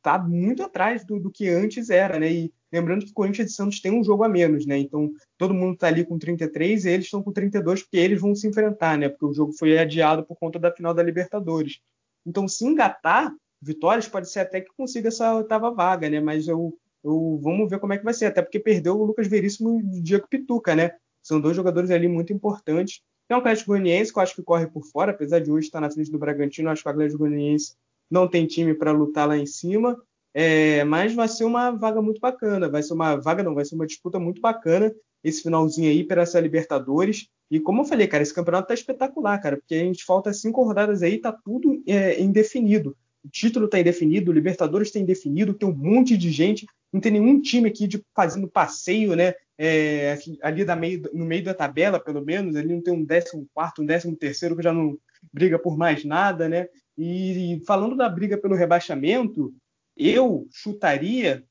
tá 0.00 0.16
muito 0.16 0.62
atrás 0.62 1.04
do, 1.04 1.18
do, 1.18 1.30
que 1.30 1.48
antes 1.48 1.90
era, 1.90 2.20
né? 2.20 2.32
E 2.32 2.52
lembrando 2.72 3.04
que 3.04 3.12
Corinthians 3.12 3.50
e 3.50 3.54
Santos 3.54 3.80
tem 3.80 3.90
um 3.90 4.04
jogo 4.04 4.22
a 4.22 4.28
menos, 4.28 4.64
né? 4.64 4.78
Então 4.78 5.10
todo 5.36 5.54
mundo 5.54 5.76
tá 5.76 5.88
ali 5.88 6.04
com 6.04 6.16
33 6.16 6.84
e 6.84 6.90
eles 6.90 7.06
estão 7.06 7.22
com 7.22 7.32
32 7.32 7.82
porque 7.82 7.96
eles 7.96 8.20
vão 8.20 8.34
se 8.34 8.46
enfrentar, 8.46 8.96
né? 8.96 9.08
Porque 9.08 9.26
o 9.26 9.32
jogo 9.32 9.52
foi 9.52 9.76
adiado 9.76 10.24
por 10.24 10.36
conta 10.36 10.58
da 10.58 10.70
final 10.70 10.94
da 10.94 11.02
Libertadores. 11.02 11.80
Então, 12.24 12.46
se 12.46 12.64
engatar 12.64 13.34
vitórias, 13.60 14.06
pode 14.06 14.30
ser 14.30 14.40
até 14.40 14.60
que 14.60 14.70
consiga 14.76 15.08
essa 15.08 15.34
oitava 15.34 15.70
vaga, 15.72 16.08
né? 16.08 16.20
Mas 16.20 16.46
eu, 16.46 16.78
eu 17.02 17.40
vamos 17.42 17.68
ver 17.68 17.80
como 17.80 17.92
é 17.92 17.98
que 17.98 18.04
vai 18.04 18.14
ser, 18.14 18.26
até 18.26 18.40
porque 18.40 18.60
perdeu 18.60 18.96
o 18.96 19.04
Lucas 19.04 19.26
Veríssimo 19.26 19.80
e 19.80 19.98
o 19.98 20.02
Diego 20.02 20.28
Pituca, 20.28 20.76
né? 20.76 20.92
São 21.22 21.40
dois 21.40 21.56
jogadores 21.56 21.90
ali 21.90 22.06
muito 22.06 22.32
importantes 22.32 23.00
tem 23.28 23.36
o 23.36 23.40
Atlético 23.40 23.68
Goianiense, 23.68 24.12
que 24.12 24.18
eu 24.18 24.22
acho 24.22 24.34
que 24.34 24.42
corre 24.42 24.66
por 24.66 24.84
fora, 24.84 25.12
apesar 25.12 25.40
de 25.40 25.50
hoje 25.50 25.66
estar 25.66 25.80
na 25.80 25.90
frente 25.90 26.10
do 26.10 26.18
Bragantino, 26.18 26.70
acho 26.70 26.82
que 26.82 26.88
o 26.88 26.92
Atlético 26.92 27.20
Goianiense 27.20 27.74
não 28.10 28.28
tem 28.28 28.46
time 28.46 28.74
para 28.74 28.92
lutar 28.92 29.26
lá 29.26 29.36
em 29.36 29.46
cima. 29.46 30.00
É, 30.36 30.82
mas 30.84 31.14
vai 31.14 31.28
ser 31.28 31.44
uma 31.44 31.70
vaga 31.70 32.02
muito 32.02 32.20
bacana, 32.20 32.68
vai 32.68 32.82
ser 32.82 32.92
uma 32.92 33.14
vaga 33.16 33.42
não, 33.42 33.54
vai 33.54 33.64
ser 33.64 33.76
uma 33.76 33.86
disputa 33.86 34.18
muito 34.18 34.40
bacana 34.40 34.92
esse 35.24 35.42
finalzinho 35.42 35.90
aí 35.90 36.04
para 36.04 36.22
essa 36.22 36.38
Libertadores. 36.38 37.28
E 37.50 37.58
como 37.58 37.80
eu 37.80 37.86
falei, 37.86 38.06
cara, 38.06 38.22
esse 38.22 38.34
campeonato 38.34 38.68
tá 38.68 38.74
espetacular, 38.74 39.40
cara, 39.40 39.56
porque 39.56 39.74
a 39.74 39.78
gente 39.78 40.04
falta 40.04 40.32
cinco 40.32 40.62
rodadas 40.62 41.02
aí, 41.02 41.18
tá 41.18 41.32
tudo 41.32 41.82
é, 41.86 42.20
indefinido. 42.20 42.96
O 43.24 43.28
título 43.28 43.66
tá 43.66 43.80
indefinido, 43.80 44.30
o 44.30 44.34
Libertadores 44.34 44.90
tá 44.90 44.98
indefinido, 44.98 45.54
tem 45.54 45.68
um 45.68 45.74
monte 45.74 46.16
de 46.16 46.30
gente, 46.30 46.66
não 46.94 47.00
tem 47.00 47.12
nenhum 47.12 47.40
time 47.42 47.68
aqui 47.68 47.86
de 47.86 48.02
fazendo 48.14 48.48
passeio, 48.48 49.14
né? 49.14 49.34
é, 49.58 50.18
ali 50.42 50.64
meio, 50.76 51.02
no 51.12 51.24
meio 51.24 51.44
da 51.44 51.54
tabela, 51.54 52.00
pelo 52.00 52.24
menos, 52.24 52.56
ali 52.56 52.74
não 52.74 52.82
tem 52.82 52.92
um 52.92 53.06
14, 53.06 53.36
um 53.78 53.86
13 53.86 54.16
terceiro 54.16 54.56
que 54.56 54.62
já 54.62 54.72
não 54.72 54.98
briga 55.32 55.58
por 55.58 55.76
mais 55.76 56.04
nada, 56.04 56.48
né? 56.48 56.68
E 56.98 57.62
falando 57.66 57.96
da 57.96 58.08
briga 58.08 58.36
pelo 58.36 58.54
rebaixamento, 58.54 59.54
eu 59.96 60.46
chutaria 60.52 61.44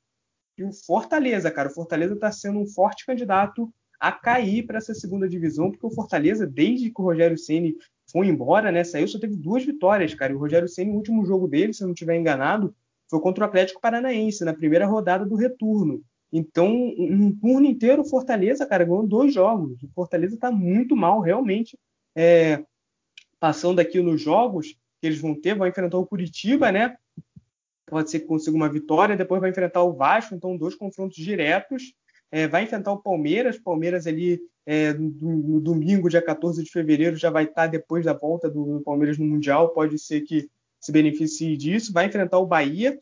que 0.56 0.64
o 0.64 0.72
Fortaleza, 0.72 1.50
cara, 1.50 1.70
o 1.70 1.74
Fortaleza 1.74 2.14
está 2.14 2.32
sendo 2.32 2.60
um 2.60 2.68
forte 2.68 3.06
candidato 3.06 3.74
a 4.00 4.12
cair 4.12 4.64
para 4.64 4.78
essa 4.78 4.94
segunda 4.94 5.28
divisão, 5.28 5.72
porque 5.72 5.88
o 5.88 5.92
Fortaleza, 5.92 6.46
desde 6.46 6.92
que 6.92 7.02
o 7.02 7.06
Rogério 7.06 7.38
Ceni 7.38 7.76
foi 8.12 8.28
embora, 8.28 8.70
né, 8.70 8.84
saiu, 8.84 9.08
só 9.08 9.18
teve 9.18 9.38
duas 9.38 9.66
vitórias, 9.66 10.14
cara. 10.14 10.34
E 10.34 10.36
o 10.36 10.40
Rogério 10.40 10.68
Ceni, 10.68 10.92
o 10.92 10.96
último 10.96 11.26
jogo 11.26 11.48
dele, 11.48 11.74
se 11.74 11.84
eu 11.84 11.88
não 11.88 11.94
estiver 11.94 12.18
enganado, 12.18 12.76
foi 13.10 13.20
contra 13.20 13.44
o 13.44 13.48
Atlético 13.48 13.82
Paranaense, 13.82 14.44
na 14.44 14.54
primeira 14.54 14.86
rodada 14.86 15.26
do 15.26 15.36
retorno. 15.36 16.02
Então, 16.32 16.68
um 16.68 17.32
turno 17.32 17.68
inteiro, 17.68 18.04
Fortaleza, 18.04 18.66
cara, 18.66 18.84
ganhou 18.84 19.08
dois 19.08 19.34
jogos. 19.34 19.82
O 19.84 19.88
Fortaleza 19.94 20.34
está 20.34 20.52
muito 20.52 20.96
mal, 20.96 21.20
realmente. 21.20 21.78
É, 22.16 22.64
passando 23.40 23.80
aqui 23.80 24.02
nos 24.02 24.22
jogos 24.22 24.76
que 25.00 25.08
eles 25.08 25.20
vão 25.20 25.40
ter, 25.40 25.56
vai 25.56 25.70
enfrentar 25.70 25.98
o 25.98 26.08
Curitiba, 26.08 26.72
né? 26.72 26.96
Pode 27.86 28.10
ser 28.10 28.22
que 28.22 28.26
consiga 28.26 28.56
uma 28.56 28.70
vitória, 28.70 29.16
depois 29.16 29.42
vai 29.42 29.52
enfrentar 29.52 29.84
o 29.84 29.94
Vasco, 29.94 30.34
então 30.34 30.58
dois 30.58 30.74
confrontos 30.74 31.18
diretos. 31.18 31.94
É, 32.32 32.48
vai 32.48 32.64
enfrentar 32.64 32.94
o 32.94 33.02
Palmeiras, 33.02 33.60
Palmeiras 33.60 34.08
ali 34.08 34.40
é, 34.66 34.94
no, 34.94 35.10
no, 35.12 35.62
domingo, 35.62 36.10
dia 36.10 36.22
14 36.22 36.64
de 36.64 36.72
fevereiro, 36.72 37.16
já 37.16 37.30
vai 37.30 37.44
estar 37.44 37.68
depois 37.68 38.06
da 38.06 38.14
volta 38.14 38.50
do, 38.50 38.80
do 38.80 38.82
Palmeiras 38.82 39.18
no 39.20 39.26
Mundial, 39.26 39.70
pode 39.70 40.00
ser 40.00 40.22
que 40.22 40.50
se 40.84 40.92
beneficie 40.92 41.56
disso. 41.56 41.94
Vai 41.94 42.08
enfrentar 42.08 42.38
o 42.40 42.46
Bahia, 42.46 43.00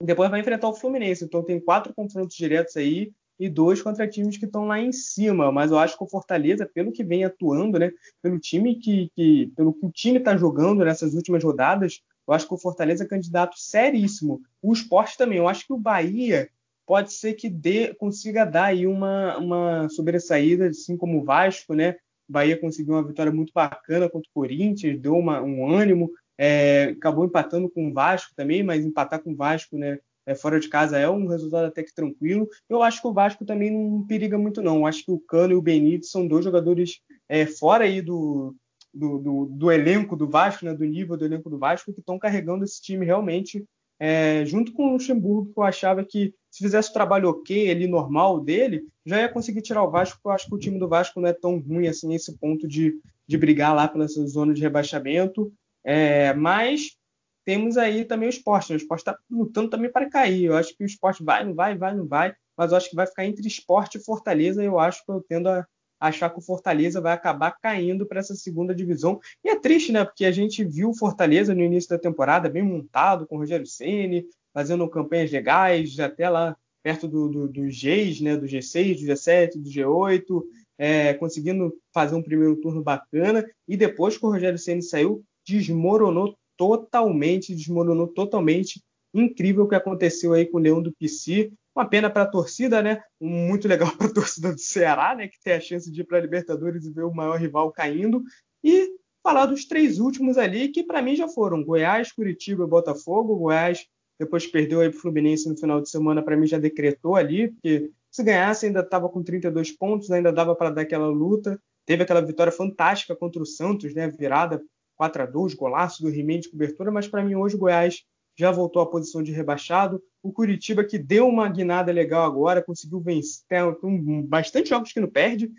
depois 0.00 0.30
vai 0.30 0.40
enfrentar 0.40 0.68
o 0.68 0.74
Fluminense. 0.74 1.24
Então 1.24 1.42
tem 1.42 1.58
quatro 1.60 1.92
confrontos 1.92 2.36
diretos 2.36 2.76
aí 2.76 3.12
e 3.38 3.48
dois 3.48 3.82
contra 3.82 4.08
times 4.08 4.36
que 4.38 4.44
estão 4.44 4.66
lá 4.66 4.80
em 4.80 4.92
cima. 4.92 5.50
Mas 5.50 5.72
eu 5.72 5.78
acho 5.78 5.98
que 5.98 6.04
o 6.04 6.08
Fortaleza, 6.08 6.70
pelo 6.72 6.92
que 6.92 7.02
vem 7.02 7.24
atuando, 7.24 7.78
né, 7.80 7.90
pelo 8.22 8.38
time 8.38 8.76
que, 8.76 9.10
que 9.16 9.52
pelo 9.56 9.72
que 9.72 9.86
o 9.86 9.90
time 9.90 10.18
está 10.18 10.36
jogando 10.36 10.84
nessas 10.84 11.14
últimas 11.14 11.42
rodadas, 11.42 12.00
eu 12.28 12.32
acho 12.32 12.46
que 12.46 12.54
o 12.54 12.58
Fortaleza 12.58 13.02
é 13.02 13.08
candidato 13.08 13.58
seríssimo. 13.58 14.40
O 14.62 14.72
esporte 14.72 15.18
também. 15.18 15.38
Eu 15.38 15.48
acho 15.48 15.66
que 15.66 15.72
o 15.72 15.78
Bahia 15.78 16.48
pode 16.86 17.12
ser 17.12 17.34
que 17.34 17.48
dê, 17.48 17.92
consiga 17.94 18.44
dar 18.44 18.66
aí 18.66 18.86
uma, 18.86 19.36
uma 19.38 19.88
sobressaída, 19.88 20.68
assim 20.68 20.96
como 20.96 21.18
o 21.18 21.24
Vasco, 21.24 21.74
né? 21.74 21.96
O 22.28 22.32
Bahia 22.32 22.58
conseguiu 22.58 22.94
uma 22.94 23.06
vitória 23.06 23.32
muito 23.32 23.52
bacana 23.52 24.08
contra 24.08 24.28
o 24.30 24.34
Corinthians, 24.34 25.00
deu 25.00 25.16
uma, 25.16 25.42
um 25.42 25.68
ânimo. 25.68 26.10
É, 26.38 26.94
acabou 26.96 27.24
empatando 27.24 27.70
com 27.70 27.88
o 27.88 27.92
Vasco 27.92 28.32
também, 28.34 28.62
mas 28.62 28.84
empatar 28.84 29.22
com 29.22 29.32
o 29.32 29.36
Vasco, 29.36 29.76
né? 29.76 29.98
É, 30.26 30.34
fora 30.34 30.58
de 30.58 30.68
casa 30.68 30.98
é 30.98 31.08
um 31.08 31.26
resultado 31.26 31.66
até 31.66 31.82
que 31.82 31.94
tranquilo. 31.94 32.48
Eu 32.68 32.82
acho 32.82 33.00
que 33.02 33.06
o 33.06 33.12
Vasco 33.12 33.44
também 33.44 33.70
não 33.70 34.06
periga 34.06 34.38
muito, 34.38 34.62
não. 34.62 34.78
Eu 34.78 34.86
acho 34.86 35.04
que 35.04 35.10
o 35.10 35.20
Cano 35.20 35.52
e 35.52 35.56
o 35.56 35.62
Benítez 35.62 36.10
são 36.10 36.26
dois 36.26 36.44
jogadores 36.44 37.00
é, 37.28 37.44
fora 37.44 37.84
aí 37.84 38.00
do, 38.00 38.56
do, 38.92 39.18
do, 39.18 39.46
do, 39.46 39.70
elenco 39.70 40.16
do 40.16 40.28
Vasco, 40.28 40.64
né, 40.64 40.72
do 40.72 40.84
nível 40.84 41.16
do 41.16 41.26
elenco 41.26 41.50
do 41.50 41.58
Vasco, 41.58 41.92
que 41.92 42.00
estão 42.00 42.18
carregando 42.18 42.64
esse 42.64 42.80
time 42.80 43.04
realmente 43.04 43.64
é, 43.98 44.44
junto 44.44 44.72
com 44.72 44.88
o 44.88 44.92
Luxemburgo, 44.92 45.52
que 45.52 45.58
eu 45.58 45.62
achava 45.62 46.04
que 46.04 46.34
se 46.50 46.62
fizesse 46.62 46.90
o 46.90 46.92
trabalho 46.92 47.28
ok, 47.28 47.70
ali 47.70 47.86
normal 47.86 48.40
dele, 48.40 48.84
já 49.04 49.20
ia 49.20 49.28
conseguir 49.28 49.62
tirar 49.62 49.82
o 49.82 49.90
Vasco, 49.90 50.16
porque 50.16 50.28
eu 50.28 50.32
acho 50.32 50.46
que 50.46 50.54
o 50.54 50.58
time 50.58 50.78
do 50.78 50.88
Vasco 50.88 51.20
não 51.20 51.28
é 51.28 51.32
tão 51.32 51.58
ruim 51.58 51.86
assim, 51.86 52.14
esse 52.14 52.36
ponto 52.38 52.66
de, 52.66 52.94
de 53.26 53.38
brigar 53.38 53.74
lá 53.74 53.88
pela 53.88 54.06
zona 54.06 54.54
de 54.54 54.60
rebaixamento. 54.60 55.52
É, 55.84 56.32
mas 56.34 56.96
temos 57.44 57.76
aí 57.76 58.04
também 58.04 58.28
o 58.28 58.30
esporte, 58.30 58.70
né? 58.70 58.76
o 58.76 58.78
esporte 58.78 59.00
está 59.00 59.18
lutando 59.30 59.68
também 59.68 59.92
para 59.92 60.08
cair. 60.08 60.44
Eu 60.44 60.56
acho 60.56 60.74
que 60.76 60.82
o 60.82 60.86
esporte 60.86 61.22
vai, 61.22 61.44
não 61.44 61.54
vai, 61.54 61.76
vai, 61.76 61.94
não 61.94 62.06
vai, 62.06 62.34
mas 62.56 62.70
eu 62.70 62.76
acho 62.78 62.90
que 62.90 62.96
vai 62.96 63.06
ficar 63.06 63.26
entre 63.26 63.46
esporte 63.46 63.98
e 63.98 64.04
Fortaleza, 64.04 64.62
eu 64.62 64.78
acho 64.78 65.04
que 65.04 65.12
eu 65.12 65.24
tendo 65.28 65.48
a 65.48 65.66
achar 66.00 66.30
que 66.30 66.38
o 66.38 66.42
Fortaleza 66.42 67.00
vai 67.00 67.12
acabar 67.12 67.52
caindo 67.52 68.06
para 68.06 68.20
essa 68.20 68.34
segunda 68.34 68.74
divisão. 68.74 69.18
E 69.42 69.48
é 69.48 69.58
triste, 69.58 69.92
né? 69.92 70.04
Porque 70.04 70.24
a 70.24 70.32
gente 70.32 70.64
viu 70.64 70.90
o 70.90 70.94
Fortaleza 70.94 71.54
no 71.54 71.62
início 71.62 71.90
da 71.90 71.98
temporada 71.98 72.48
bem 72.48 72.62
montado, 72.62 73.26
com 73.26 73.36
o 73.36 73.38
Rogério 73.38 73.66
Ceni 73.66 74.26
fazendo 74.52 74.88
campanhas 74.88 75.32
legais, 75.32 75.98
até 75.98 76.28
lá 76.28 76.56
perto 76.82 77.08
do, 77.08 77.28
do, 77.28 77.48
do 77.48 77.62
Gs, 77.62 78.22
né? 78.22 78.36
Do 78.36 78.46
G6, 78.46 79.00
do 79.00 79.12
G7, 79.12 79.52
do 79.56 79.68
G8, 79.68 80.42
é, 80.76 81.14
conseguindo 81.14 81.74
fazer 81.92 82.14
um 82.14 82.22
primeiro 82.22 82.56
turno 82.56 82.82
bacana. 82.82 83.44
E 83.66 83.76
depois 83.76 84.18
que 84.18 84.26
o 84.26 84.30
Rogério 84.30 84.58
Ceni 84.58 84.82
saiu, 84.82 85.24
desmoronou 85.46 86.36
totalmente, 86.56 87.54
desmoronou 87.54 88.08
totalmente. 88.08 88.82
Incrível 89.12 89.64
o 89.64 89.68
que 89.68 89.74
aconteceu 89.74 90.32
aí 90.32 90.46
com 90.46 90.58
o 90.58 90.60
Leão 90.60 90.82
do 90.82 90.92
PC. 90.92 91.52
Uma 91.74 91.88
pena 91.88 92.08
para 92.08 92.22
a 92.22 92.30
torcida, 92.30 92.82
né? 92.82 93.02
Muito 93.20 93.68
legal 93.68 93.90
para 93.96 94.06
a 94.06 94.12
torcida 94.12 94.52
do 94.52 94.60
Ceará, 94.60 95.14
né? 95.14 95.28
Que 95.28 95.40
tem 95.42 95.54
a 95.54 95.60
chance 95.60 95.90
de 95.90 96.00
ir 96.00 96.04
para 96.04 96.18
a 96.18 96.20
Libertadores 96.20 96.84
e 96.84 96.92
ver 96.92 97.04
o 97.04 97.14
maior 97.14 97.38
rival 97.38 97.70
caindo. 97.72 98.22
E 98.62 98.92
falar 99.22 99.46
dos 99.46 99.64
três 99.64 99.98
últimos 99.98 100.36
ali, 100.36 100.68
que 100.68 100.84
para 100.84 101.00
mim 101.00 101.16
já 101.16 101.26
foram 101.28 101.64
Goiás, 101.64 102.12
Curitiba 102.12 102.64
e 102.64 102.68
Botafogo. 102.68 103.36
Goiás, 103.36 103.86
depois 104.18 104.46
perdeu 104.46 104.80
aí 104.80 104.90
para 104.90 104.98
o 104.98 105.00
Fluminense 105.00 105.48
no 105.48 105.56
final 105.56 105.80
de 105.80 105.88
semana, 105.88 106.22
para 106.22 106.36
mim 106.36 106.46
já 106.46 106.58
decretou 106.58 107.16
ali, 107.16 107.48
porque 107.48 107.90
se 108.10 108.22
ganhasse 108.22 108.66
ainda 108.66 108.80
estava 108.80 109.08
com 109.08 109.22
32 109.22 109.72
pontos, 109.72 110.10
ainda 110.10 110.32
dava 110.32 110.54
para 110.54 110.70
dar 110.70 110.82
aquela 110.82 111.08
luta. 111.08 111.58
Teve 111.86 112.02
aquela 112.02 112.20
vitória 112.20 112.52
fantástica 112.52 113.16
contra 113.16 113.42
o 113.42 113.46
Santos, 113.46 113.94
né? 113.94 114.08
Virada 114.08 114.62
4 114.96 115.22
a 115.22 115.26
2 115.26 115.54
golaço 115.54 116.02
do 116.02 116.10
Rimei 116.10 116.38
de 116.38 116.50
cobertura, 116.50 116.90
mas 116.90 117.08
para 117.08 117.22
mim 117.22 117.34
hoje 117.34 117.56
o 117.56 117.58
Goiás 117.58 118.04
já 118.36 118.50
voltou 118.50 118.82
à 118.82 118.90
posição 118.90 119.22
de 119.22 119.32
rebaixado. 119.32 120.02
O 120.22 120.32
Curitiba, 120.32 120.84
que 120.84 120.98
deu 120.98 121.28
uma 121.28 121.48
guinada 121.48 121.92
legal 121.92 122.24
agora, 122.24 122.62
conseguiu 122.62 123.00
vencer, 123.00 123.44
tem 123.46 124.22
bastante 124.24 124.70
jogos 124.70 124.92
que 124.92 125.00
não 125.00 125.08
perde, 125.08 125.52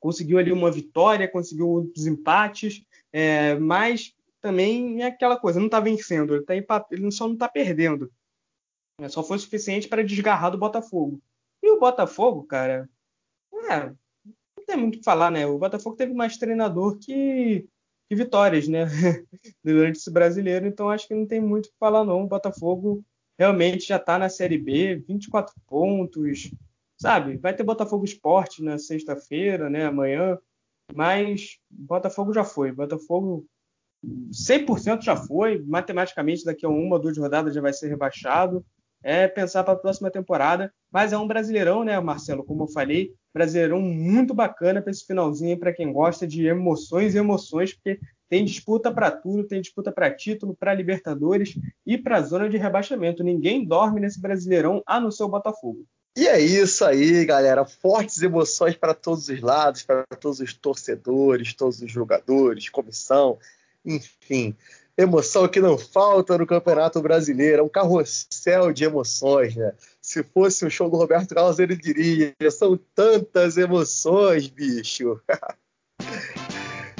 conseguiu 0.00 0.38
ali 0.38 0.52
uma 0.52 0.70
vitória, 0.70 1.30
conseguiu 1.30 1.68
outros 1.68 2.06
empates, 2.06 2.82
é, 3.12 3.54
mas 3.56 4.14
também 4.40 5.02
é 5.02 5.06
aquela 5.06 5.38
coisa, 5.38 5.58
não 5.58 5.66
está 5.66 5.80
vencendo, 5.80 6.34
ele, 6.34 6.44
tá 6.44 6.86
ele 6.90 7.10
só 7.10 7.26
não 7.26 7.34
está 7.34 7.48
perdendo. 7.48 8.10
É, 9.00 9.08
só 9.08 9.22
foi 9.22 9.38
suficiente 9.38 9.88
para 9.88 10.04
desgarrar 10.04 10.50
do 10.50 10.58
Botafogo. 10.58 11.20
E 11.62 11.70
o 11.70 11.78
Botafogo, 11.78 12.44
cara, 12.44 12.88
é, 13.70 13.86
não 13.86 14.64
tem 14.66 14.76
muito 14.76 14.94
o 14.94 14.98
que 14.98 15.04
falar, 15.04 15.30
né? 15.30 15.46
O 15.46 15.58
Botafogo 15.58 15.96
teve 15.96 16.14
mais 16.14 16.36
treinador 16.36 16.98
que 16.98 17.68
que 18.08 18.14
vitórias, 18.14 18.68
né? 18.68 18.86
Durante 19.64 19.98
esse 19.98 20.10
brasileiro, 20.10 20.66
então 20.66 20.90
acho 20.90 21.08
que 21.08 21.14
não 21.14 21.26
tem 21.26 21.40
muito 21.40 21.66
o 21.66 21.68
que 21.70 21.78
falar, 21.78 22.04
não. 22.04 22.24
O 22.24 22.28
Botafogo 22.28 23.04
realmente 23.38 23.88
já 23.88 23.96
está 23.96 24.18
na 24.18 24.28
Série 24.28 24.58
B, 24.58 24.96
24 25.06 25.54
pontos, 25.66 26.50
sabe? 26.96 27.36
Vai 27.36 27.54
ter 27.54 27.62
Botafogo 27.62 28.04
Esporte 28.04 28.62
na 28.62 28.78
sexta-feira, 28.78 29.68
né? 29.68 29.84
Amanhã, 29.86 30.38
mas 30.94 31.58
Botafogo 31.68 32.32
já 32.32 32.44
foi. 32.44 32.72
Botafogo 32.72 33.46
100% 34.30 35.02
já 35.02 35.16
foi, 35.16 35.62
matematicamente 35.62 36.44
daqui 36.44 36.64
a 36.64 36.68
uma 36.68 36.96
ou 36.96 37.02
duas 37.02 37.18
rodadas 37.18 37.54
já 37.54 37.60
vai 37.60 37.72
ser 37.72 37.88
rebaixado. 37.88 38.64
É 39.08 39.28
pensar 39.28 39.62
para 39.62 39.74
a 39.74 39.78
próxima 39.78 40.10
temporada, 40.10 40.72
mas 40.90 41.12
é 41.12 41.16
um 41.16 41.28
brasileirão, 41.28 41.84
né, 41.84 41.98
Marcelo? 42.00 42.42
Como 42.42 42.64
eu 42.64 42.68
falei, 42.68 43.12
Brasileirão 43.32 43.80
muito 43.80 44.34
bacana 44.34 44.82
para 44.82 44.90
esse 44.90 45.06
finalzinho, 45.06 45.56
para 45.56 45.72
quem 45.72 45.92
gosta 45.92 46.26
de 46.26 46.44
emoções 46.44 47.14
e 47.14 47.18
emoções, 47.18 47.72
porque 47.72 48.00
tem 48.28 48.44
disputa 48.44 48.90
para 48.90 49.12
tudo, 49.12 49.46
tem 49.46 49.60
disputa 49.60 49.92
para 49.92 50.12
título, 50.12 50.56
para 50.58 50.74
Libertadores 50.74 51.54
e 51.86 51.96
para 51.96 52.20
zona 52.20 52.48
de 52.48 52.56
rebaixamento. 52.56 53.22
Ninguém 53.22 53.64
dorme 53.64 54.00
nesse 54.00 54.20
Brasileirão 54.20 54.82
a 54.84 54.98
não 54.98 55.12
ser 55.12 55.22
o 55.22 55.28
Botafogo. 55.28 55.86
E 56.16 56.26
é 56.26 56.40
isso 56.40 56.84
aí, 56.84 57.24
galera. 57.24 57.64
Fortes 57.64 58.20
emoções 58.20 58.74
para 58.74 58.92
todos 58.92 59.28
os 59.28 59.40
lados, 59.40 59.84
para 59.84 60.02
todos 60.18 60.40
os 60.40 60.52
torcedores, 60.52 61.54
todos 61.54 61.80
os 61.80 61.92
jogadores, 61.92 62.68
comissão, 62.70 63.38
enfim. 63.84 64.56
Emoção 64.98 65.46
que 65.46 65.60
não 65.60 65.76
falta 65.76 66.38
no 66.38 66.46
Campeonato 66.46 67.02
Brasileiro. 67.02 67.60
É 67.60 67.62
um 67.62 67.68
carrossel 67.68 68.72
de 68.72 68.84
emoções, 68.84 69.54
né? 69.54 69.74
Se 70.00 70.22
fosse 70.22 70.64
um 70.64 70.70
show 70.70 70.88
do 70.88 70.96
Roberto 70.96 71.34
Carlos, 71.34 71.58
ele 71.58 71.76
diria: 71.76 72.34
são 72.50 72.78
tantas 72.94 73.56
emoções, 73.56 74.48
bicho. 74.48 75.20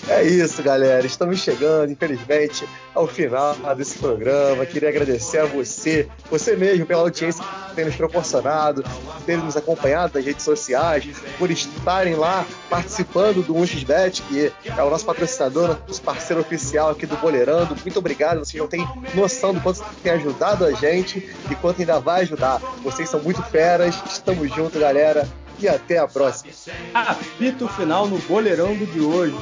É 0.08 0.22
isso, 0.22 0.62
galera. 0.62 1.04
Estamos 1.04 1.40
chegando, 1.40 1.90
infelizmente, 1.90 2.66
ao 2.94 3.08
final 3.08 3.56
desse 3.76 3.98
programa. 3.98 4.64
Queria 4.64 4.88
agradecer 4.88 5.38
a 5.38 5.46
você, 5.46 6.08
você 6.30 6.54
mesmo, 6.54 6.86
pela 6.86 7.02
audiência 7.02 7.42
que 7.42 7.74
tem 7.74 7.84
nos 7.84 7.96
proporcionado, 7.96 8.84
por 8.84 9.22
ter 9.22 9.36
nos 9.36 9.56
acompanhado 9.56 10.12
nas 10.14 10.24
redes 10.24 10.44
sociais, 10.44 11.04
por 11.38 11.50
estarem 11.50 12.14
lá 12.14 12.46
participando 12.70 13.44
do 13.44 13.52
1xBet, 13.54 14.22
que 14.28 14.52
é 14.70 14.82
o 14.82 14.90
nosso 14.90 15.04
patrocinador, 15.04 15.76
nosso 15.88 16.02
parceiro 16.02 16.40
oficial 16.40 16.90
aqui 16.90 17.04
do 17.04 17.16
Boleirando. 17.16 17.74
Muito 17.74 17.98
obrigado. 17.98 18.38
Vocês 18.38 18.60
não 18.60 18.68
têm 18.68 18.86
noção 19.12 19.52
do 19.52 19.60
quanto 19.60 19.82
tem 20.04 20.12
ajudado 20.12 20.64
a 20.64 20.70
gente 20.70 21.18
e 21.50 21.54
quanto 21.56 21.80
ainda 21.80 21.98
vai 21.98 22.22
ajudar. 22.22 22.60
Vocês 22.84 23.08
são 23.08 23.18
muito 23.20 23.42
feras. 23.42 24.00
Estamos 24.08 24.54
juntos, 24.54 24.80
galera 24.80 25.26
e 25.58 25.68
até 25.68 25.98
a 25.98 26.06
próxima. 26.06 26.52
Apito 26.94 27.68
final 27.68 28.06
no 28.06 28.18
boleirão 28.20 28.76
do 28.76 28.86
de 28.86 29.00
hoje. 29.00 29.36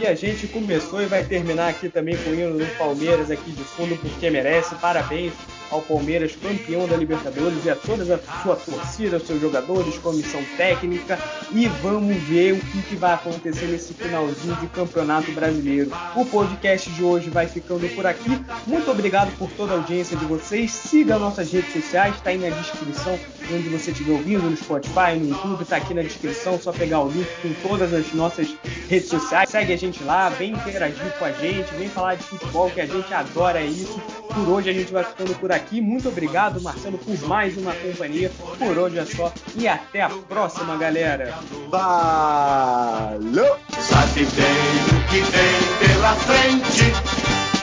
E 0.00 0.06
a 0.06 0.14
gente 0.14 0.48
começou 0.48 1.02
e 1.02 1.06
vai 1.06 1.24
terminar 1.24 1.68
aqui 1.68 1.88
também 1.88 2.16
com 2.16 2.30
o 2.30 2.34
hino 2.34 2.58
do 2.58 2.78
Palmeiras 2.78 3.30
aqui 3.30 3.50
de 3.52 3.62
fundo, 3.62 3.96
porque 3.96 4.30
merece. 4.30 4.74
Parabéns 4.76 5.32
ao 5.72 5.80
Palmeiras, 5.80 6.36
campeão 6.36 6.86
da 6.86 6.96
Libertadores, 6.96 7.64
e 7.64 7.70
a 7.70 7.74
toda 7.74 8.02
a 8.14 8.42
sua 8.42 8.56
torcida, 8.56 9.18
seus 9.18 9.40
jogadores, 9.40 9.98
comissão 9.98 10.42
técnica. 10.56 11.18
E 11.50 11.66
vamos 11.82 12.16
ver 12.24 12.52
o 12.52 12.60
que, 12.60 12.82
que 12.82 12.96
vai 12.96 13.14
acontecer 13.14 13.66
nesse 13.66 13.94
finalzinho 13.94 14.54
de 14.56 14.66
campeonato 14.68 15.32
brasileiro. 15.32 15.90
O 16.14 16.24
podcast 16.26 16.90
de 16.90 17.02
hoje 17.02 17.30
vai 17.30 17.48
ficando 17.48 17.88
por 17.94 18.06
aqui. 18.06 18.30
Muito 18.66 18.90
obrigado 18.90 19.36
por 19.38 19.50
toda 19.50 19.72
a 19.72 19.76
audiência 19.76 20.16
de 20.16 20.24
vocês. 20.26 20.70
Siga 20.70 21.18
nossas 21.18 21.50
redes 21.50 21.72
sociais, 21.72 22.14
está 22.14 22.30
aí 22.30 22.38
na 22.38 22.50
descrição 22.50 23.18
onde 23.50 23.68
você 23.68 23.90
estiver 23.90 24.12
ouvindo, 24.12 24.48
no 24.48 24.56
Spotify, 24.56 25.16
no 25.18 25.30
YouTube, 25.30 25.62
está 25.62 25.76
aqui 25.76 25.94
na 25.94 26.02
descrição, 26.02 26.58
só 26.58 26.72
pegar 26.72 27.00
o 27.00 27.10
link 27.10 27.28
com 27.42 27.68
todas 27.68 27.92
as 27.92 28.12
nossas 28.12 28.54
redes 28.88 29.08
sociais. 29.08 29.50
Segue 29.50 29.72
a 29.72 29.76
gente 29.76 30.02
lá, 30.04 30.28
vem 30.28 30.52
interagir 30.52 31.12
com 31.18 31.24
a 31.24 31.32
gente, 31.32 31.72
vem 31.74 31.88
falar 31.88 32.14
de 32.14 32.24
futebol, 32.24 32.70
que 32.70 32.80
a 32.80 32.86
gente 32.86 33.12
adora 33.12 33.60
isso. 33.62 34.00
Por 34.32 34.48
hoje 34.48 34.70
a 34.70 34.72
gente 34.72 34.92
vai 34.92 35.04
ficando 35.04 35.34
por 35.38 35.50
aqui. 35.52 35.61
Muito 35.70 36.08
obrigado, 36.08 36.60
Marcelo, 36.60 36.98
por 36.98 37.28
mais 37.28 37.56
uma 37.56 37.72
companhia. 37.74 38.30
Por 38.58 38.76
hoje 38.78 38.98
é 38.98 39.04
só 39.04 39.32
e 39.54 39.68
até 39.68 40.02
a 40.02 40.08
próxima, 40.08 40.76
galera. 40.76 41.34
Valeu! 41.70 43.56
Sabe 43.78 44.24
bem 44.24 44.98
o 44.98 45.08
que 45.08 45.20
vem 45.20 45.88
pela 45.88 46.14
frente, 46.14 46.92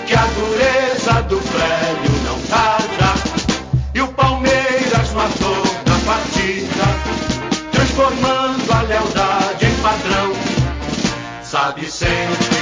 que 0.05 0.13
a 0.13 0.25
dureza 0.25 1.21
do 1.23 1.37
prédio 1.37 2.11
não 2.23 2.39
tarda. 2.43 3.13
E 3.93 4.01
o 4.01 4.07
Palmeiras 4.09 5.13
matou 5.13 5.63
na 5.85 5.99
partida, 6.05 6.85
transformando 7.71 8.71
a 8.71 8.81
lealdade 8.83 9.65
em 9.65 9.75
padrão. 9.81 10.33
Sabe 11.43 11.89
sempre 11.89 12.59